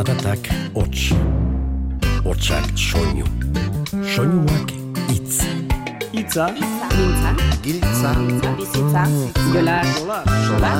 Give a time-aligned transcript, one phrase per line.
[0.00, 1.12] Zaratak hots.
[2.24, 3.26] Hotsak soinu.
[4.14, 4.72] Soinuak
[5.10, 5.42] hitz.
[6.12, 6.46] Itza,
[6.96, 8.12] Mintza, Giltza,
[8.56, 9.04] bizitza,
[9.52, 9.76] jola,
[10.46, 10.72] sola,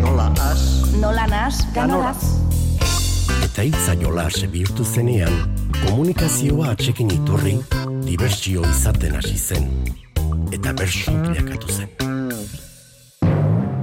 [0.00, 0.64] nola as,
[1.00, 2.24] nola nas, ganoraz.
[3.44, 5.36] Eta hitza jolas bihurtu zenean,
[5.84, 7.58] komunikazioa atxekin iturri,
[8.08, 9.68] dibertsio izaten hasi zen.
[10.48, 12.05] Eta bersu bilakatu zen.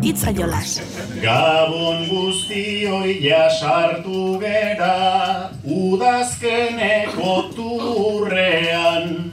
[0.04, 0.82] Itza jolas.
[1.24, 9.32] Gabon guztioi jasartu gera udazkeneko turrean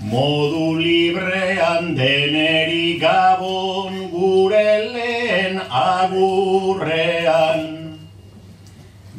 [0.00, 7.60] Modu librean deneri gabon gure lehen agurrean.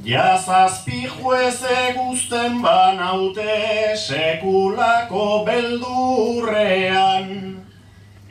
[0.04, 7.30] Jazazpi jueze guzten banaute sekulako beldurrean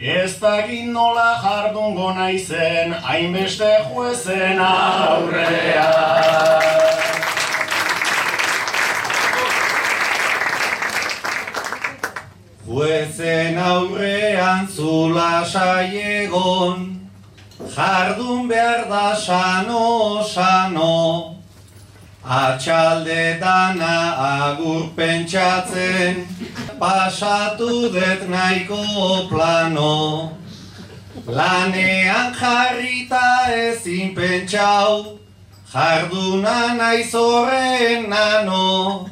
[0.01, 5.85] Ez dakit nola jardungo naizen hainbeste juezen aurrean.
[12.67, 16.97] Juezen aurrean zula saiegon,
[17.77, 21.37] jardun behar da sano, sano.
[22.25, 26.25] Atxalde dana agur pentsatzen,
[26.81, 30.33] pasatu dut nahiko plano.
[31.27, 35.19] Lanean jarrita ezin pentsau,
[35.73, 39.07] jarduna naiz horren nano.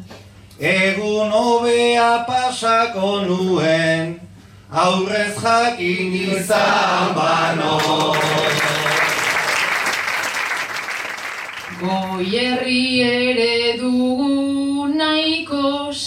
[0.59, 4.17] Egun hobea pasako nuen,
[4.73, 7.77] aurrez jakin izan bano.
[11.79, 13.58] Goierri ere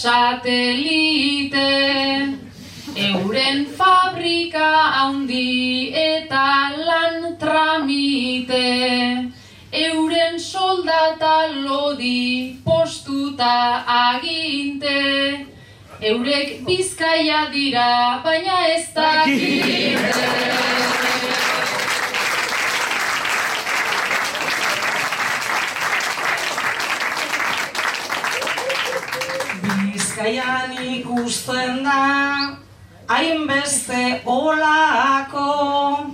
[0.02, 1.70] satelite,
[2.96, 8.66] euren fabrika handi eta lan tramite,
[9.70, 14.98] euren soldata lodi postuta aginte,
[16.00, 20.18] eurek bizkaia dira, baina ez dakite.
[30.22, 32.54] Bizkaian ikusten da
[33.08, 36.06] hainbeste olako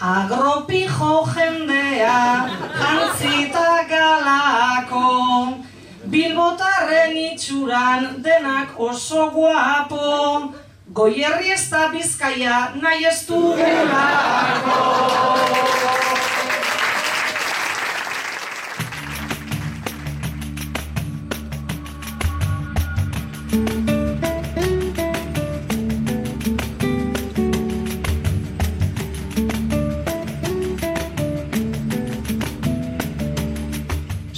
[0.00, 2.48] agropijo jendea
[2.80, 5.58] jantzita galako.
[6.10, 10.52] Bilbotarren itxuran denak oso guapo
[10.92, 14.80] Goierri ez da bizkaia nahi ez dugulako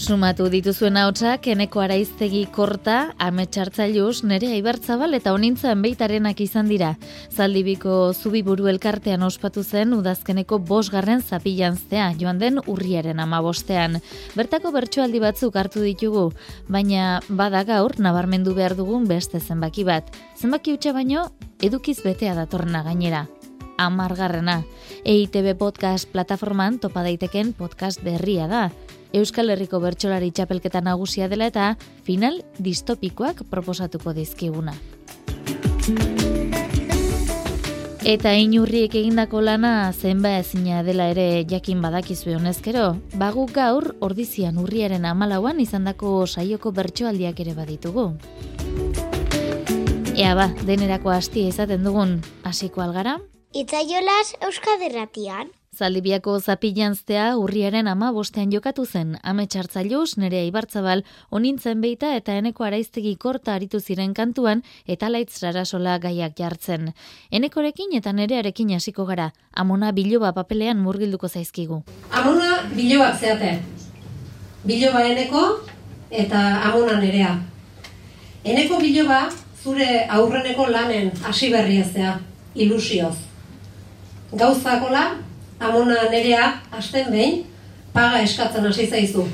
[0.07, 6.93] Sumatu dituzuen hautsak eneko araiztegi korta, ametxartzailuz, nere aibartzabal eta onintzen beitarenak izan dira.
[7.35, 13.99] Zaldibiko zubiburu elkartean ospatu zen udazkeneko bosgarren zapilanztea, joan den urriaren amabostean.
[14.39, 16.29] Bertako bertsoaldi batzuk hartu ditugu,
[16.71, 20.15] baina bada gaur nabarmendu behar dugun beste zenbaki bat.
[20.39, 23.27] Zenbaki utxa baino, edukiz betea datorrena gainera
[23.77, 24.63] amargarrena.
[25.05, 28.63] EITB Podcast plataforman topa daiteken podcast berria da.
[29.13, 34.75] Euskal Herriko bertsolari txapelketa nagusia dela eta final distopikoak proposatuko dizkiguna.
[38.07, 45.05] Eta inurriek egindako lana zenba ezina dela ere jakin badakizue honezkero, bagu gaur ordizian urriaren
[45.11, 48.13] amalauan izandako saioko bertsoaldiak ere baditugu.
[50.17, 53.19] Ea ba, denerako hastia izaten dugun hasiko algara,
[53.57, 55.49] Itzaiolas Euskaderratian.
[55.77, 63.13] Zaldibiako zapilanztea urriaren ama bostean jokatu zen, ametxartzailuz, nere ibartzabal, onintzen beita eta eneko araiztegi
[63.21, 66.95] korta aritu ziren kantuan eta laitz rarasola gaiak jartzen.
[67.31, 71.83] Enekorekin eta nerearekin hasiko gara, amona biloba papelean murgilduko zaizkigu.
[72.11, 73.59] Amona bilobak zeate.
[74.65, 75.45] Biloba eneko
[76.11, 77.37] eta amona nerea.
[78.45, 79.27] Eneko biloba
[79.63, 82.19] zure aurreneko lanen hasi berria zea,
[82.55, 83.17] ilusioz.
[84.33, 85.09] Gauzakola,
[85.61, 87.45] amona nerea, hasten behin,
[87.95, 89.27] paga eskatzen hasi zaizu.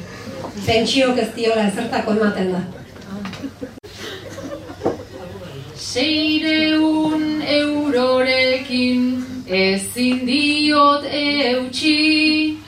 [0.67, 2.63] Pentsiok ez diola ezertako ematen da.
[5.77, 9.03] Seireun eurorekin
[9.49, 12.59] ezin diot eutxi,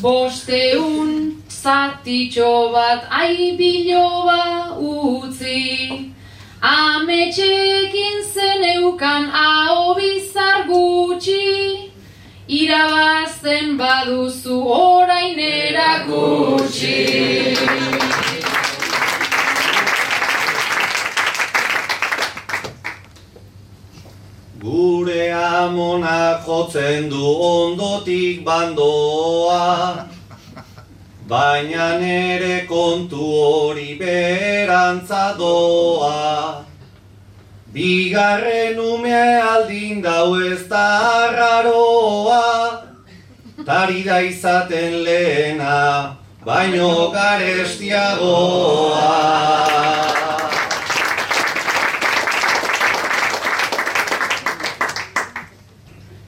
[0.00, 1.12] bosteun
[1.48, 4.42] zatitxo bat aibiloba
[4.78, 6.12] utzi.
[6.66, 11.92] Ametxekin zeneukan hau bizar gutxi,
[12.48, 16.96] irabazten baduzu orain erakutsi.
[24.60, 30.06] Gure amona jotzen du ondotik bandoa,
[31.28, 36.65] baina nere kontu hori berantza doa.
[37.76, 40.84] Bigarren ume aldin dau ez da
[41.28, 42.44] arraroa
[43.66, 49.10] Tari da izaten lehena, baino garestiagoa.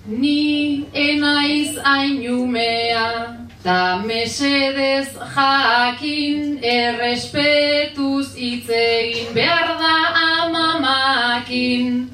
[0.07, 3.09] Ni enaiz ainumea,
[3.65, 10.28] ta mesedez jakin, errespetuz itzegin behar da
[11.09, 12.11] amamakin.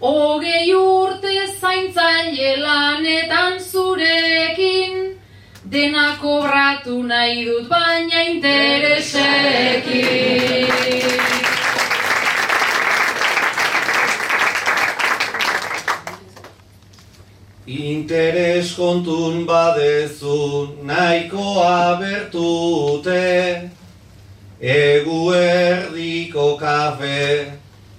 [0.00, 5.18] Hogei urte zaintzaile lanetan zurekin,
[5.70, 9.44] dena kobratu nahi dut baina interesekin.
[17.66, 23.70] Interes kontun badezu nahikoa bertute
[24.60, 27.52] Egu erdiko kafe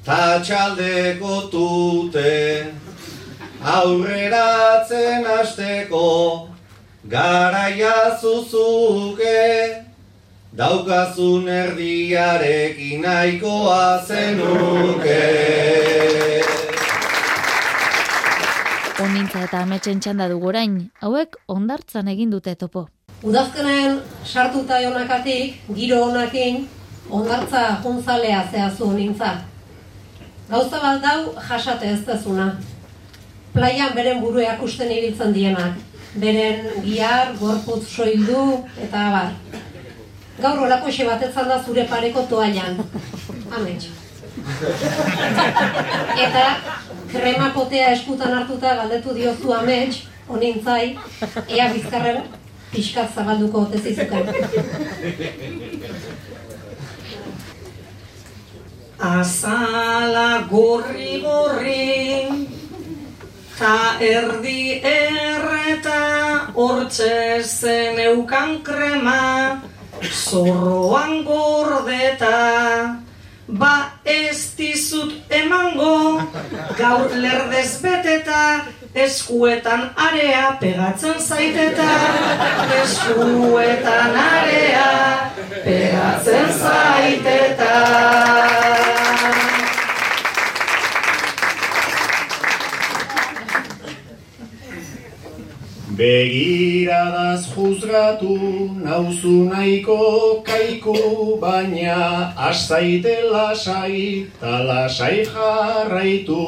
[0.05, 2.33] ta txaldeko tute
[3.65, 6.49] Aurreratzen hasteko
[7.09, 9.39] garaia zuzuke
[10.57, 15.23] Daukazun erdiarekin nahikoa zenuke
[19.01, 22.85] Onintza eta ametsen txanda dugu orain, hauek ondartzan egin dute topo.
[23.27, 26.61] Udazkenen sartuta jonakatik, giro honakin,
[27.11, 29.33] ondartza juntzalea zehazu nintza.
[30.50, 32.47] Gauza bat dau jasate ez dezuna.
[33.53, 35.80] Plaian beren buruak usten ibiltzen dienak.
[36.21, 38.44] Beren gihar, gorputz soildu
[38.86, 39.31] eta abar.
[40.44, 42.77] Gaur olako xe batetzan da zure pareko toailan.
[43.57, 43.89] Amets.
[46.27, 46.45] Eta
[47.12, 50.95] krema potea eskutan hartuta galdetu diozu amets, honintzai,
[51.48, 52.21] ea bizkarren
[52.71, 54.25] pixkat zabalduko ote zizuken.
[59.00, 62.47] Azala gorri gorri,
[63.59, 69.62] ta erdi erreta, hortxe zen eukan krema,
[70.01, 73.01] zorroan gordeta,
[73.47, 76.21] ba ez dizut emango,
[76.77, 78.63] gaur lerdez beteta,
[78.95, 81.89] eskuetan area pegatzen zaiteta,
[82.81, 84.92] eskuetan area
[85.65, 87.74] pegatzen zaiteta.
[95.95, 98.36] Begiradaz juzgatu
[98.83, 100.95] nauzu nahiko kaiku
[101.39, 106.44] baina azaite lasai ta lasai jarraitu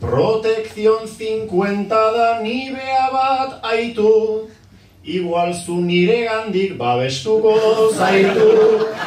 [0.00, 4.48] Protekzion 50 da nibea bat aitu.
[5.04, 7.52] Igual zu nire gandik babestuko
[7.92, 8.48] zaitu.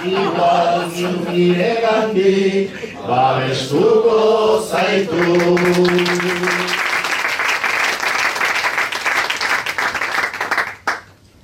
[0.05, 2.69] Igual zu nire gandik
[3.07, 5.23] babestuko zaitu.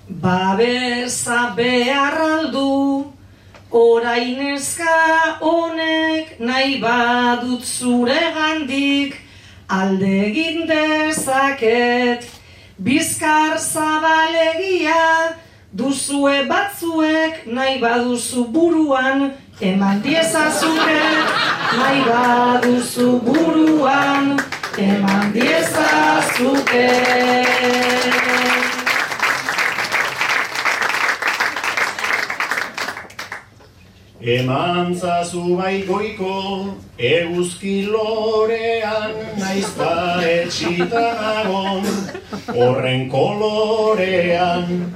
[0.10, 3.06] Babesa behar aldu,
[3.72, 9.28] orain eska honek nahi badut zure gandik,
[9.70, 12.26] alde egin dezaket,
[12.80, 15.36] bizkar zabalegia,
[15.74, 21.28] duzue batzuek nahi baduzu buruan, eman diezazuket,
[21.78, 24.40] nahi baduzu buruan,
[24.78, 26.50] eman diezazuket.
[34.22, 41.88] Eman zazu bai goiko, eguzki lorean, naizta etxita nagon,
[42.52, 44.92] horren kolorean.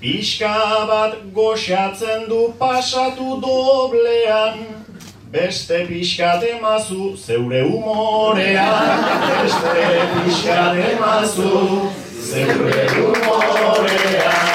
[0.00, 4.84] Pixka bat goxatzen du pasatu doblean,
[5.32, 9.08] beste pixkat emazu zeure humorean,
[9.40, 11.88] beste pixkat emazu
[12.28, 14.49] zeure humorean.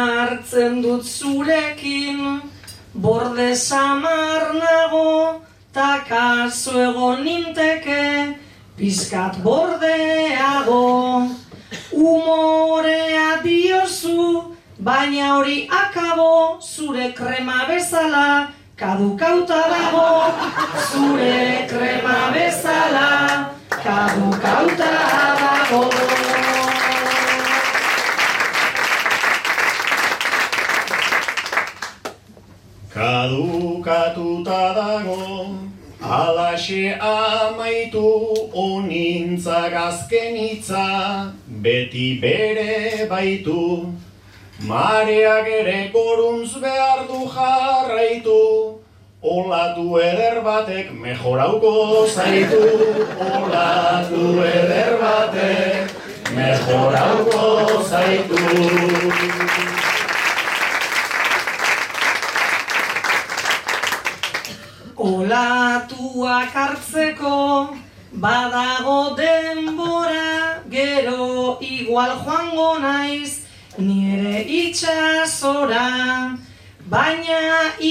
[0.00, 2.40] Onartzen dut zurekin,
[2.94, 5.42] borde samar nago,
[5.74, 8.36] ta kaso egon ninteke,
[8.78, 11.28] pizkat bordeago.
[11.92, 20.08] Umorea diozu, baina hori akabo, zure krema bezala, kadukauta dago.
[20.88, 23.10] Zure krema bezala,
[23.84, 24.90] kadukauta
[25.44, 26.59] dago.
[34.44, 35.56] Dago,
[36.02, 38.04] alaxe amaitu
[38.52, 43.94] onintzak azken hitza, beti bere baitu,
[44.68, 48.42] mareak ere goruntz behar du jarraitu,
[49.22, 52.60] Olatu eder batek mejorauko zaitu,
[53.20, 55.92] olatu eder batek
[56.32, 59.69] mejorauko zaitu.
[65.40, 67.72] Olatuak hartzeko
[68.12, 73.46] badago denbora gero igual joango naiz
[73.78, 75.86] nire itxasora.
[76.92, 77.40] Baina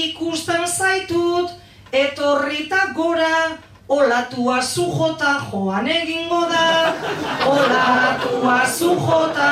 [0.02, 1.50] ikusten zaitut
[1.92, 6.94] etorrita gora olatua sujota joan egingo da.
[7.56, 9.50] Olatua sujota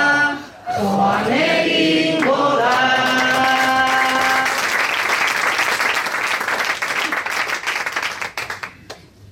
[0.78, 3.27] joan egingo da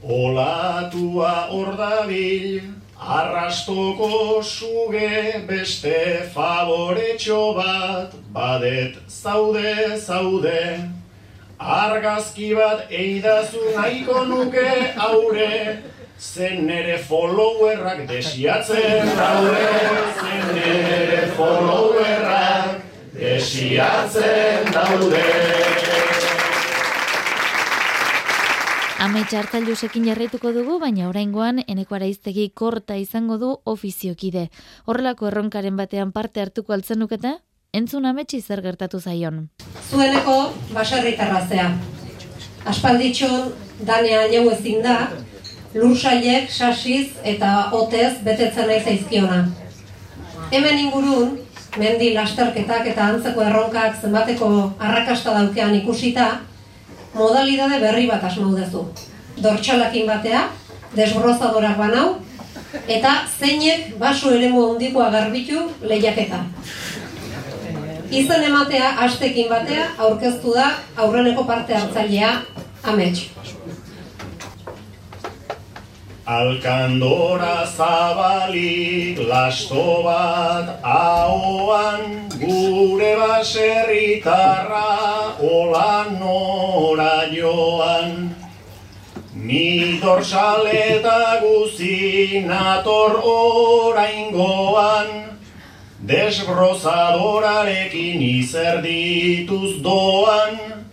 [0.08, 2.60] Olatua hor dabil,
[2.96, 10.90] arrastoko suge beste favoretxo bat, badet zaude, zaude.
[11.58, 15.82] Argazki bat eidazu nahiko nuke aure,
[16.20, 19.66] zen nere followerrak desiatzen daude,
[20.20, 22.78] zen nere followerrak
[23.18, 25.85] desiatzen daude.
[28.96, 34.46] Amets hartzailusekin jarraituko dugu, baina oraingoan eneko araiztegi korta izango du ofiziokide.
[34.88, 37.34] Horrelako erronkaren batean parte hartuko altzen nukete?
[37.76, 39.50] Entzun ametsi zer gertatu zaion.
[39.90, 40.38] Zueneko
[40.72, 41.68] baserritarra zea.
[42.72, 43.52] Aspalditxon
[43.84, 44.96] danea jau ezin da,
[45.74, 49.44] lursailek, sasiz eta hotez betetzen nahi zaizkiona.
[50.50, 51.38] Hemen ingurun,
[51.76, 56.30] mendi lasterketak eta antzeko erronkak zenbateko arrakasta daukean ikusita,
[57.16, 58.84] modalidade berri bat asmau dezu.
[59.42, 60.46] Dortxalakin batea,
[60.96, 62.08] desbrozadorak banau,
[62.88, 66.42] eta zeinek baso eremu handikoa garbitu lehiaketa.
[68.10, 72.30] Izen ematea astekin batea aurkeztu da aurreneko parte hartzailea
[72.84, 73.26] amets.
[76.26, 88.34] Alkandora zabalik lasto bat ahoan gure baserritarra hola nora joan.
[89.36, 95.38] Ni dorsaleta guzi nator oraingoan,
[96.02, 100.85] desbrozadorarekin izerdituz doan,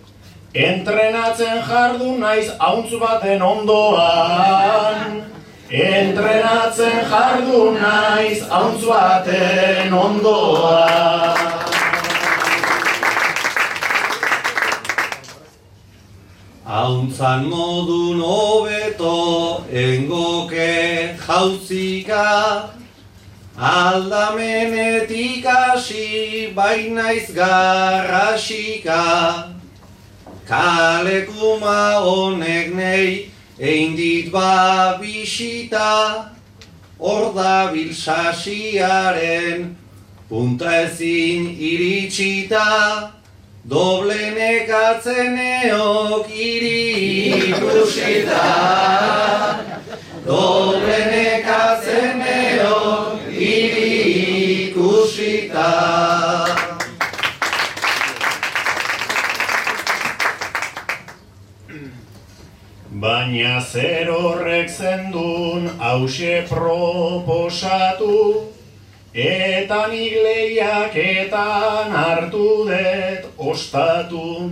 [0.53, 5.24] Entrenatzen jardu naiz hauntz baten ondoan.
[5.67, 11.39] Entrenatzen jardu naiz hauntz baten ondoan.
[16.65, 22.69] Hauntzan modun hobeto engoke jauzika
[23.57, 29.01] Aldamenetik hasi bainaiz garrasika
[30.48, 36.34] Kalekuma honek nei egin dit ba bisita
[37.04, 39.76] Hor da bilsasiaren
[40.30, 42.68] punta ezin iritsita.
[43.70, 48.46] Doble nekatzeneok irikusita.
[50.26, 51.12] Doble nekatzeneok
[64.94, 68.44] horrek zendun hause proposatu
[69.14, 74.52] Eta nik lehiaketan hartu dut ostatu.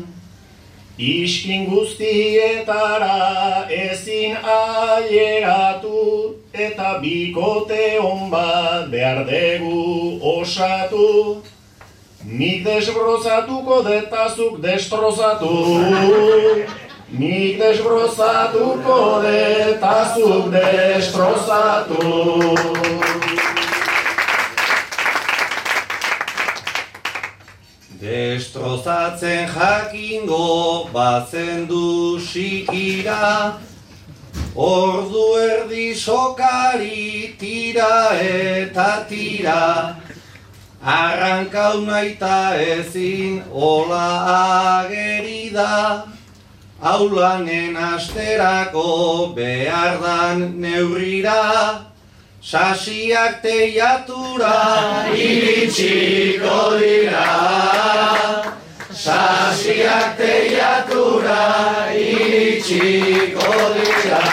[0.98, 11.42] Iskin guztietara ezin ailegatu Eta bikote hon bat behar dugu osatu.
[12.24, 15.50] Nik desbrozatuko detazuk destrozatu
[17.12, 22.04] Nik desbrozatuko detazuk destrozatu
[28.00, 33.60] Destrozatzen jakingo bazen du sikira
[34.56, 39.98] Ordu erdi sokari tira eta tira.
[40.82, 44.08] Arrankau naita ezin ola
[44.80, 46.08] ageri da
[46.82, 51.86] Aulanen asterako behar dan neurrira
[52.42, 57.30] Sasiak teiatura iritsiko dira
[58.92, 61.42] sasiak teiatura
[61.94, 64.31] iritsiko dira.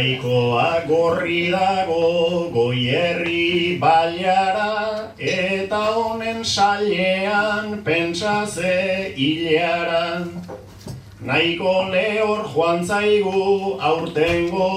[0.00, 10.24] Nahikoa gorri dago goierri baliara eta honen sailean pentsa ze hilearan.
[11.20, 14.70] Nahiko lehor joan zaigu aurtengo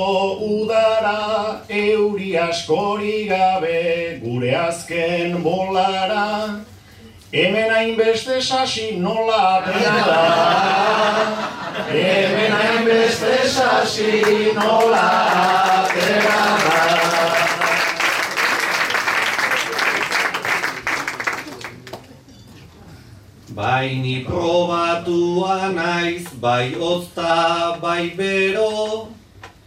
[0.49, 6.59] udara euri askori gabe gure azken bolara.
[7.31, 11.62] Hemen hainbeste sasi nola atera da.
[11.73, 15.07] Hemen hainbeste sasi nola
[15.73, 16.83] atera da.
[23.55, 29.07] Bai ni probatua naiz, bai ozta, bai bero,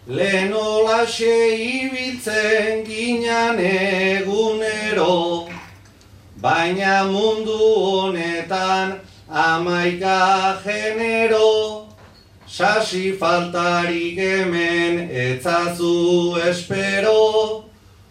[0.07, 5.49] lehen olaxe ibiltzen ginean egunero.
[6.41, 11.76] Baina mundu honetan amaika genero,
[12.57, 17.65] sasi faltarik hemen etzazu espero,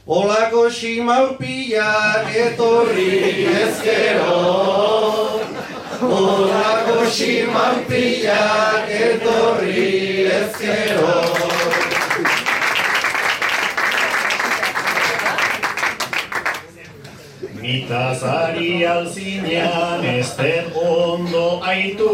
[0.07, 4.37] Olako simaurpiak etorri ezkero.
[6.19, 11.44] Olako simaurpiak etorri ezkero
[17.65, 22.09] Mitazari alzinean ez den ondo aitu.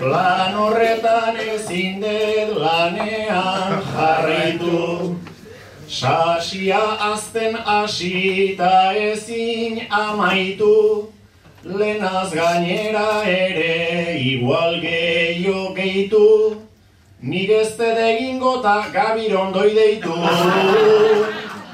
[0.00, 5.16] Plan horretan ezin dut lanean jarraitu.
[5.88, 11.08] Sasia azten hasita ezin amaitu.
[11.64, 16.26] Lenaz gainera ere igual gehiago gehitu.
[17.22, 20.20] Nik ez dut egingo eta gabirondoi deitu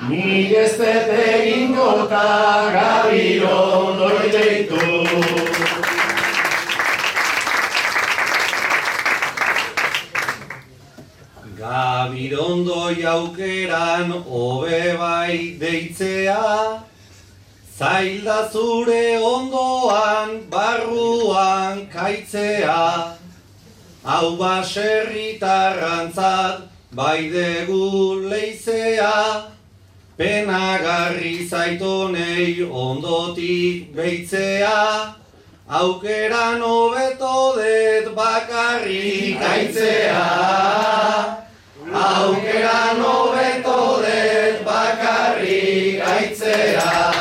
[0.04, 4.76] Nik ez dut egingo eta gabirondoi deitu
[11.56, 16.44] Gabirondoi aukeran hobe bai deitzea
[17.78, 23.16] Zailda zure ondoan barruan kaitzea.
[24.04, 26.61] Hau baserritarrantzat
[26.92, 29.56] bai degu leizea
[30.16, 35.12] Penagarri zaitonei ondotik beitzea
[35.68, 40.24] Aukeran hobeto det bakarrik aitzea
[41.92, 47.15] Aukeran hobeto det bakarrik aitzea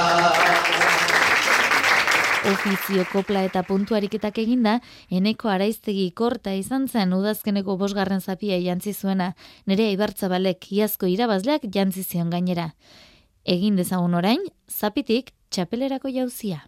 [2.66, 4.80] Ofizio kopla eta puntuariketak eginda,
[5.14, 9.28] eneko araiztegi korta izan zen udazkeneko bosgarren zapia jantzi zuena,
[9.70, 12.72] nire ibartzabalek iazko irabazleak jantzi zion gainera.
[13.46, 16.64] Egin dezagun orain, zapitik txapelerako jauzia.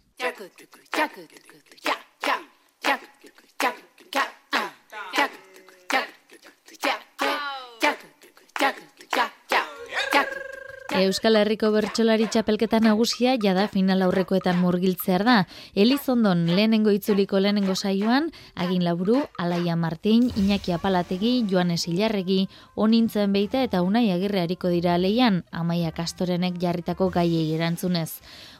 [10.98, 15.36] Euskal Herriko bertsolari txapelketa nagusia jada final aurrekoetan murgiltzear da.
[15.78, 23.62] Elizondon lehenengo itzuliko lehenengo saioan, Agin Laburu, Alaia Martin, Iñaki Apalategi, Joanes Ilarregi, Onintzen beita
[23.62, 28.18] eta Unai Agirre hariko dira leian, Amaia Kastorenek jarritako gaiei erantzunez.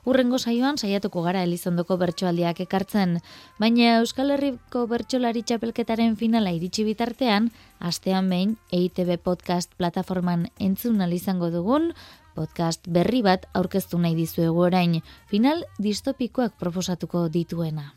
[0.08, 3.18] Urrengo saioan saiatuko gara Elizondoko bertsoaldiak ekartzen,
[3.58, 11.50] baina Euskal Herriko bertsolari txapelketaren finala iritsi bitartean, astean behin EITB podcast plataforman entzun izango
[11.50, 11.92] dugun,
[12.38, 17.90] podcast berri bat aurkeztu nahi dizuegu orain, final distopikoak proposatuko dituena.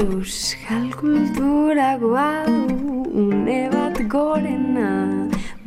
[0.00, 4.90] Euskal kultura guadu une bat gorena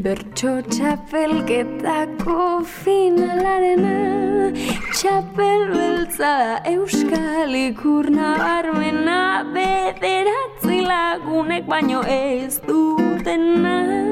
[0.03, 2.37] Bertso txapelketako
[2.79, 3.97] finalarena
[4.93, 9.19] Txapel beltza da euskal ikurna barmena
[9.53, 14.03] Bederatzi lagunek baino ez dutena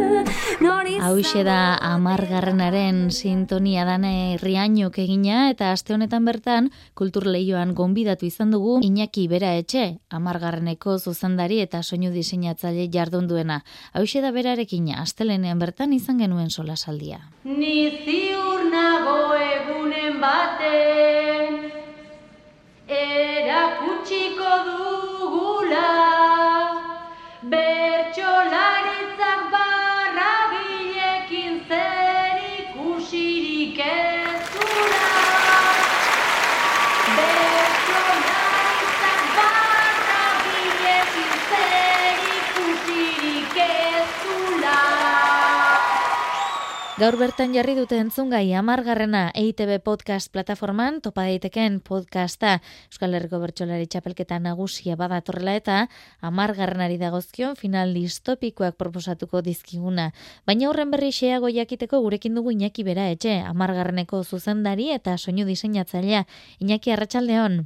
[1.01, 8.51] Hauxe da amargarrenaren sintonia dane riainok egina eta aste honetan bertan kultur lehioan gonbidatu izan
[8.53, 13.63] dugu Iñaki Bera Etxe, amargarreneko zuzendari eta soinu diseinatzaile jardun duena.
[13.93, 17.19] Hauxe da berarekin astelenean bertan izan genuen solasaldia.
[17.43, 21.59] Ni ziur nago egunen baten
[23.01, 26.11] erakutsiko dugula
[27.43, 27.80] Baby.
[47.01, 52.51] Gaur bertan jarri dute entzungai amargarrena EITB podcast plataforman topa daiteken podcasta
[52.91, 55.77] Euskal Herriko Bertsolari txapelketa nagusia badatorrela eta
[56.29, 60.11] amargarrenari dagozkion final distopikoak proposatuko dizkiguna.
[60.45, 66.27] Baina horren berri xeago jakiteko gurekin dugu Iñaki bera etxe, amargarreneko zuzendari eta soinu diseinatzailea.
[66.61, 67.63] Iñaki Arratsaldeon.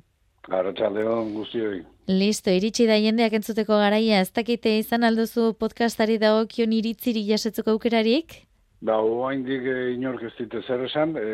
[0.47, 1.83] Arratsaldeon guztioi.
[2.07, 8.45] Listo, iritsi da jendeak entzuteko garaia, ez dakite izan alduzu podcastari dagokion iritziri jasetzeko aukerarik?
[8.85, 11.29] Ba, oaindik e, inork ez dite zer esan, e,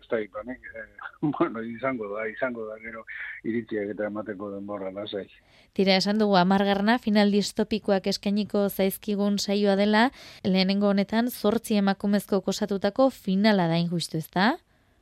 [0.00, 0.84] ez da ipanik, e,
[1.36, 3.04] bueno, izango da, izango da, gero
[3.46, 5.28] iritziak eta emateko denborra da, zai.
[5.76, 10.08] Tira, esan dugu, amargarna, final distopikoak eskainiko zaizkigun saioa dela,
[10.44, 14.50] lehenengo honetan, zortzi emakumezko kosatutako finala da injustu, ez da?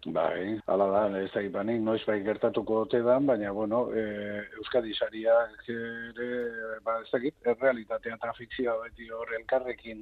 [0.06, 4.04] Bai, ala da, ez da ipanik, noiz bai gertatuko ote da, baina, bueno, e,
[4.56, 5.34] Euskadi saria
[5.68, 6.28] ere,
[6.82, 10.00] ba, ez dakit, errealitatea eta fikzioa beti hor elkarrekin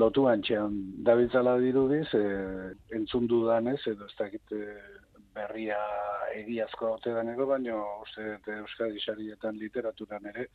[0.00, 2.24] lotu antxean dabiltzala dirudiz, e,
[2.96, 4.62] entzun dudanez, edo ez dakit e,
[5.36, 5.78] berria
[6.36, 10.48] egiazko ote daneko, baina uste eta Euskadi sarietan literaturan ere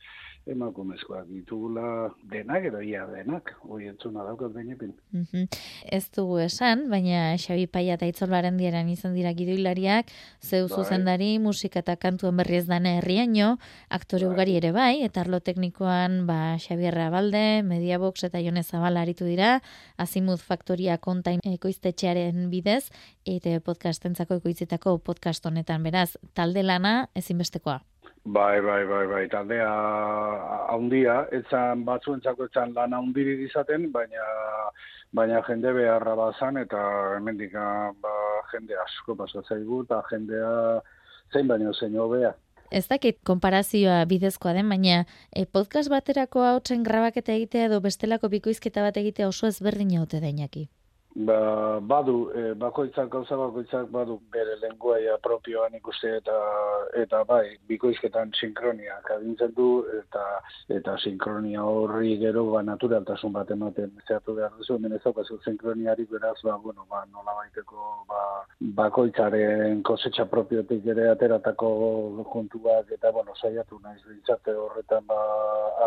[0.52, 4.94] emakumezkoak ditugula denak edo ia denak, hoi entzuna daukat bainepin.
[5.12, 5.46] Mm
[5.92, 10.76] Ez dugu esan, baina Xabi Paia eta Itzolbaren diaren izan dira gidoilariak, zeu bai.
[10.76, 13.56] zuzendari, musika eta kantuen berri ez dana herriaino,
[13.90, 14.34] aktore bai.
[14.34, 19.60] ugari ere bai, eta arlo teknikoan ba, Xabi Errabalde, Mediabox eta Jone Zabala aritu dira,
[19.96, 22.90] Azimuz Faktoria kontain ekoiztetxearen bidez,
[23.26, 24.40] eta podcastentzako
[24.72, 27.80] ekoizitako podcast honetan, beraz, talde lana ezinbestekoa.
[28.24, 29.68] Bai, bai, bai, bai, taldea
[30.70, 34.22] haundia, etzan batzuentzako etzan lan haundirik izaten, baina
[35.12, 36.78] baina jende beharra bazan, eta
[37.16, 38.14] hemendik ba,
[38.52, 40.80] jende asko pasatzaigu, eta jendea
[41.32, 42.32] zein baino zein hobea.
[42.70, 45.04] Ez dakit konparazioa bidezkoa den, baina
[45.34, 50.68] e, podcast baterako hau grabaketa egitea edo bestelako bikoizketa bat egitea oso ezberdin haute dainaki.
[51.14, 56.36] Ba, badu, e, bakoitzak gauza bakoitzak badu bere lenguaia propioan ikuste eta
[57.02, 60.22] eta bai, bikoizketan sinkronia kabintzen du eta
[60.72, 66.08] eta sinkronia horri gero ba naturaltasun bat ematen zehatu behar duzu, hemen ez daukazu sinkroniari
[66.08, 68.22] beraz, ba, bueno, ba, nola baiteko ba,
[68.80, 75.20] bakoitzaren kosetxa propiotik ere ateratako kontuak eta, bueno, saiatu naiz dintzate horretan ba,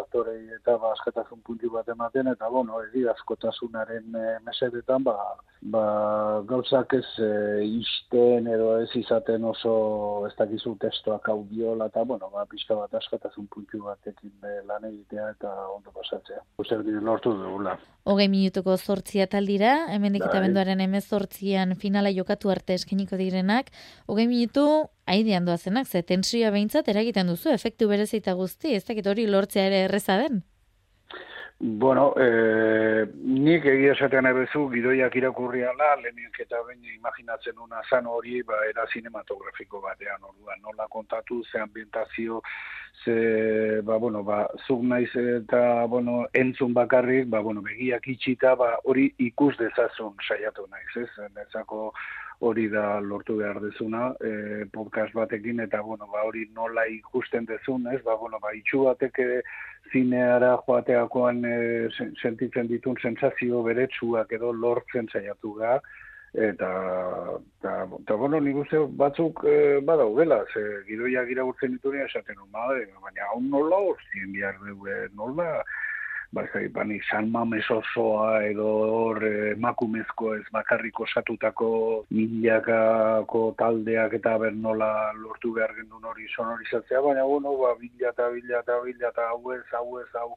[0.04, 2.78] aktorei eta ba, askatasun puntu bat ematen eta, bueno,
[3.16, 5.15] askotasunaren e, mesedetan, ba,
[5.66, 7.30] ba, gauzak ez e,
[7.80, 9.74] isten edo ez izaten oso
[10.28, 14.86] ez dakizu testoak hau biola eta, bueno, ba, pixka bat askatazun puntu batekin be, lan
[14.92, 16.44] egitea eta ondo pasatzea.
[16.86, 17.76] Dira lortu dugula.
[18.06, 20.48] Hogei minutuko zortzia taldira, hemen dikita bai.
[20.48, 23.72] benduaren emez zortzian finala jokatu arte eskeniko direnak,
[24.08, 24.66] hogei minutu
[25.10, 29.86] haidean doazenak, ze tensioa behintzat eragiten duzu, efektu berezita guzti, ez dakit hori lortzea ere
[29.88, 30.44] erreza den?
[31.58, 38.10] Bueno, eh, nik egia esatean ebezu, gidoiak irakurri ala, lehenik eta bain imaginatzen una zan
[38.12, 42.42] hori, ba, era cinematografiko batean, orduan, nola kontatu, ze ambientazio,
[43.06, 48.74] ze, ba, bueno, ba, zuk naiz eta, bueno, entzun bakarrik, ba, bueno, begiak itxita, ba,
[48.84, 51.32] hori ikus dezazun saiatu naiz, ez?
[51.40, 51.94] Nezako
[52.40, 57.88] hori da lortu behar dezuna, e, podcast batekin, eta, bueno, ba, hori nola ikusten dezun,
[57.94, 58.02] ez?
[58.04, 59.22] Ba, bueno, ba, itxu batek
[59.92, 61.56] zineara joateakoan e,
[62.22, 65.78] sentitzen ditun sensazio beretsuak edo lortzen saiatu ga,
[66.36, 66.70] eta,
[67.60, 72.42] eta, eta bueno, nik uste batzuk e, badau gela, ze gidoia gira urtzen ditu esaten,
[72.52, 75.64] baina hau nola hor zien bihar dugu, nola,
[76.36, 81.70] ba, ez da, san mames osoa edo hor eh, emakumezko ez bakarriko osatutako
[82.12, 88.30] milakako taldeak eta ber nola lortu behar gendun hori sonorizatzea, baina bueno, ba, bila eta
[88.36, 90.32] bila eta bila eta hau ez, hau ez, hau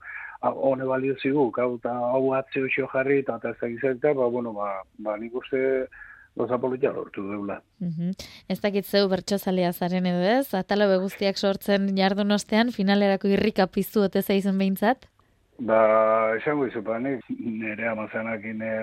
[0.71, 4.55] hone balio ziguk, hau eta hau atzeo xo jarri eta eta ez da ba, bueno,
[4.55, 5.89] ba, ba nik uste
[6.39, 7.57] Goza politia lortu deula.
[7.83, 8.13] Mm
[8.49, 14.05] Ez dakit zeu bertxozalea zaren edo ez, atalo guztiak sortzen jardun ostean, finalerako irrika piztu
[14.07, 15.09] ote zaizun behintzat?
[15.59, 18.75] Ba, esango izu, ba, nire amazanekin e,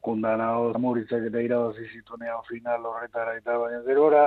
[0.00, 4.22] kundana hau amuritzak eta irabazi zitunean final horretara eta baina gerora,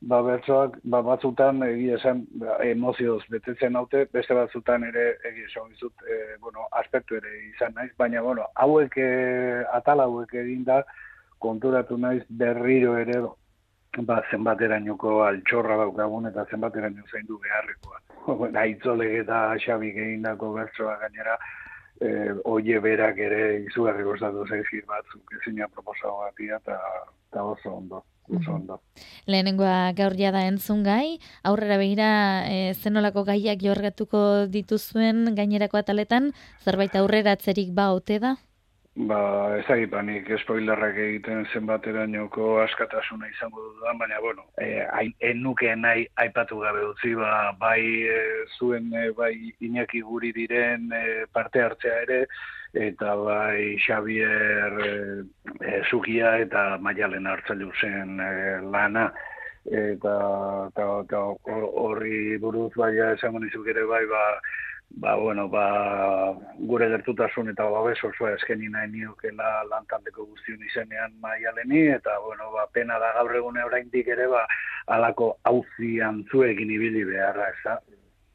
[0.00, 5.68] ba, bertsoak, ba, batzutan egia esan ba, emozioz betetzen haute, beste batzutan ere egia esan
[5.76, 10.80] izut, e, bueno, aspektu ere izan naiz, baina, bueno, hauek, e, atal hauek egin da,
[11.44, 13.20] konturatu naiz berriro ere,
[14.02, 18.00] ba, zenbaterainoko altxorra daukagun eta zenbateraino zein du beharrekoa
[18.64, 21.36] aitzole eta xabik egindako bertsoa gainera,
[22.00, 22.08] e,
[22.50, 28.04] oie berak ere izugarri gozatu zaizkir batzuk, ezina proposau batia, eta oso ondo.
[28.24, 28.78] Oso ondo.
[29.28, 32.08] Lehenengoa gaur jada entzun gai, aurrera behira
[32.48, 36.32] e, zenolako gaiak jorgatuko dituzuen gainerako ataletan,
[36.64, 38.36] zerbait aurrera atzerik ba ote da?
[38.96, 44.86] Ba, ez da nik spoilerrak egiten zenbaterainoko askatasuna izango dudan, baina, bueno, e,
[45.18, 48.20] enuke nahi aipatu gabe utzi, ba, bai e,
[48.56, 52.20] zuen, e, bai Iñaki guri diren e, parte hartzea ere,
[52.86, 54.92] eta bai Xavier e,
[55.58, 59.08] e, Zugia eta Maialen hartzailu zen e, lana,
[59.64, 60.14] eta
[61.82, 64.22] horri buruz bai esango nizuk ere bai, ba,
[64.90, 71.88] ba, bueno, ba, gure gertutasun eta babes osoa eskeni nahi niokela lantaldeko guztion izenean maialeni,
[71.96, 74.46] eta, bueno, ba, pena da gaur egune oraindik ere, ba,
[74.86, 77.78] alako hauzian zuekin ibili beharra, ez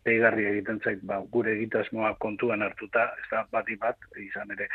[0.04, 4.70] peigarri egiten zait, ba, gure egitasmoa kontuan hartuta, ez da, bat bat, izan ere,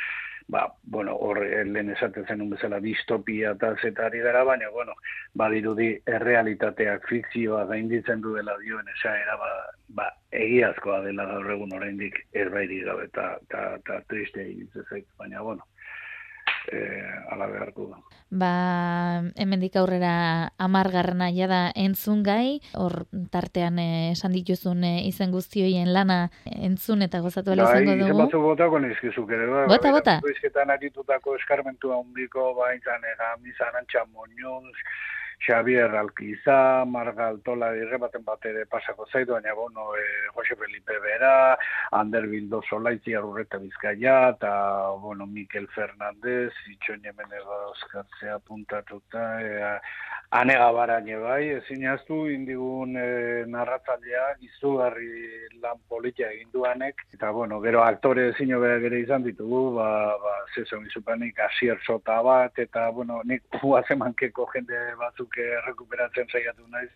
[0.48, 4.94] ba, bueno, hor eh, lehen esaten zenun bezala distopia eta zetari gara, baina, bueno,
[5.34, 9.52] badirudi errealitateak fikzioa gainditzen du dela dioen esaera, ba,
[10.00, 13.30] ba, egiazkoa dela gaur egun oraindik erbairi gabe eta,
[14.08, 15.64] triste egitzen baina, bueno,
[16.72, 17.98] eh, ala beharko da.
[18.34, 18.52] Ba,
[19.38, 25.92] hemendik aurrera amargarrena ja da entzun gai, hor tartean eh, esan dituzun eh, izen guztioien
[25.92, 28.18] lana entzun eta gozatu ala bai, izango dugu.
[28.18, 30.18] Bai, batzu botako nizkizuk ere, ba, bota, ba, bota.
[30.34, 34.06] Izketan aritutako eskarmentua hundiko, ba, izan, ega, mizan antxa
[35.40, 41.56] Xavier Alkiza, Marga Altola irrebaten bat ere pasako zaitu, baina bueno, e, Jose Felipe Bera,
[41.92, 44.54] Ander Bildo Solaitzi Arrurreta Bizkaia, eta
[45.02, 49.80] bueno, Mikel Fernandez, Itxoin Jemenez Euskatzea puntatuta, e,
[50.34, 57.60] anega baraine bai, ezin jaztu, indigun e, narratzailea, izugarri lan politia egin duanek, eta bueno,
[57.62, 59.88] gero aktore ezin ere izan ditugu, ba,
[60.22, 64.80] ba, zezon izupanik, asier sota bat, eta bueno, nik huazemankeko jende
[65.24, 66.90] batzuk rekuperatzen saiatu naiz,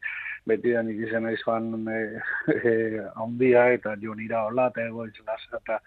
[0.46, 2.20] beti da nik izan naiz fan e,
[2.52, 5.80] e, ondia eta jonira hola, eta ego eta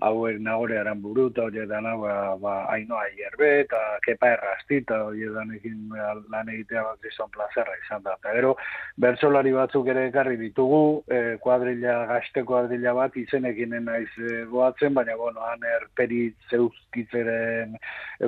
[0.00, 5.00] hauek nagore aran buru, eta hori dana, ba, ba, ainoa hierbe, eta kepa errasti, eta
[5.06, 5.94] hori danekin
[6.32, 8.16] lan egitea bat izan plazerra izan da.
[8.18, 8.54] Eta gero,
[9.00, 15.16] bertsolari batzuk ere ekarri ditugu, e, kuadrilla, gazte kuadrilla bat, izenekin naiz e, goatzen, baina,
[15.20, 17.76] bueno, han erperitz euskitzeren,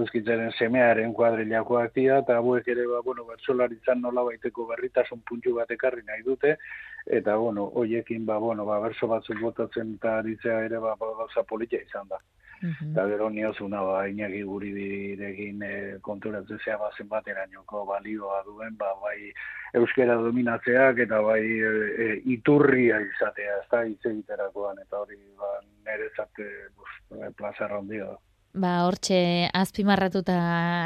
[0.00, 5.56] euskitzeren semearen kuadrillakoak dira, eta hauek ere, ba, bueno, bertsolari zan nola baiteko berritasun puntu
[5.60, 6.56] bat ekarri nahi dute,
[7.06, 11.42] eta bueno, hoiekin ba bueno, ba berso batzuk botatzen eta aritzea ere ba, ba gauza
[11.42, 12.18] politia izan da.
[12.62, 12.92] Mhm.
[12.92, 18.94] Eta gero niozuna ba Iñaki guri birekin e, eh, konturatzen ba zenbaterainoko balioa duen, ba
[19.02, 19.32] bai
[19.74, 27.34] euskera dominatzeak eta bai e, iturria izatea, ezta hitz egiterakoan eta hori ba nerezate bus
[27.36, 28.18] plaza rondio
[28.56, 29.18] ba, hortxe
[29.54, 30.36] azpimarratuta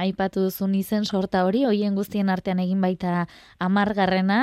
[0.02, 3.26] aipatu duzun izen sorta hori, hoien guztien artean egin baita
[3.62, 4.40] amargarrena,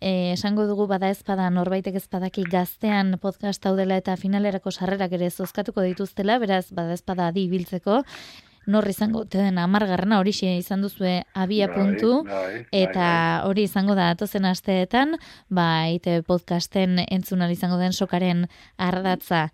[0.00, 5.30] e, esango dugu bada ezpada norbaitek ezpadaki gaztean podcast hau dela eta finalerako sarrerak ere
[5.30, 8.00] zozkatuko dituztela, beraz bada ezpada adi biltzeko,
[8.70, 13.94] nor izango den amargarrena hori izan duzue abia bai, puntu, bai, bai, eta hori izango
[13.94, 15.16] da atozen asteetan,
[15.48, 19.50] ba, ite podcasten entzunal izango den sokaren ardatza.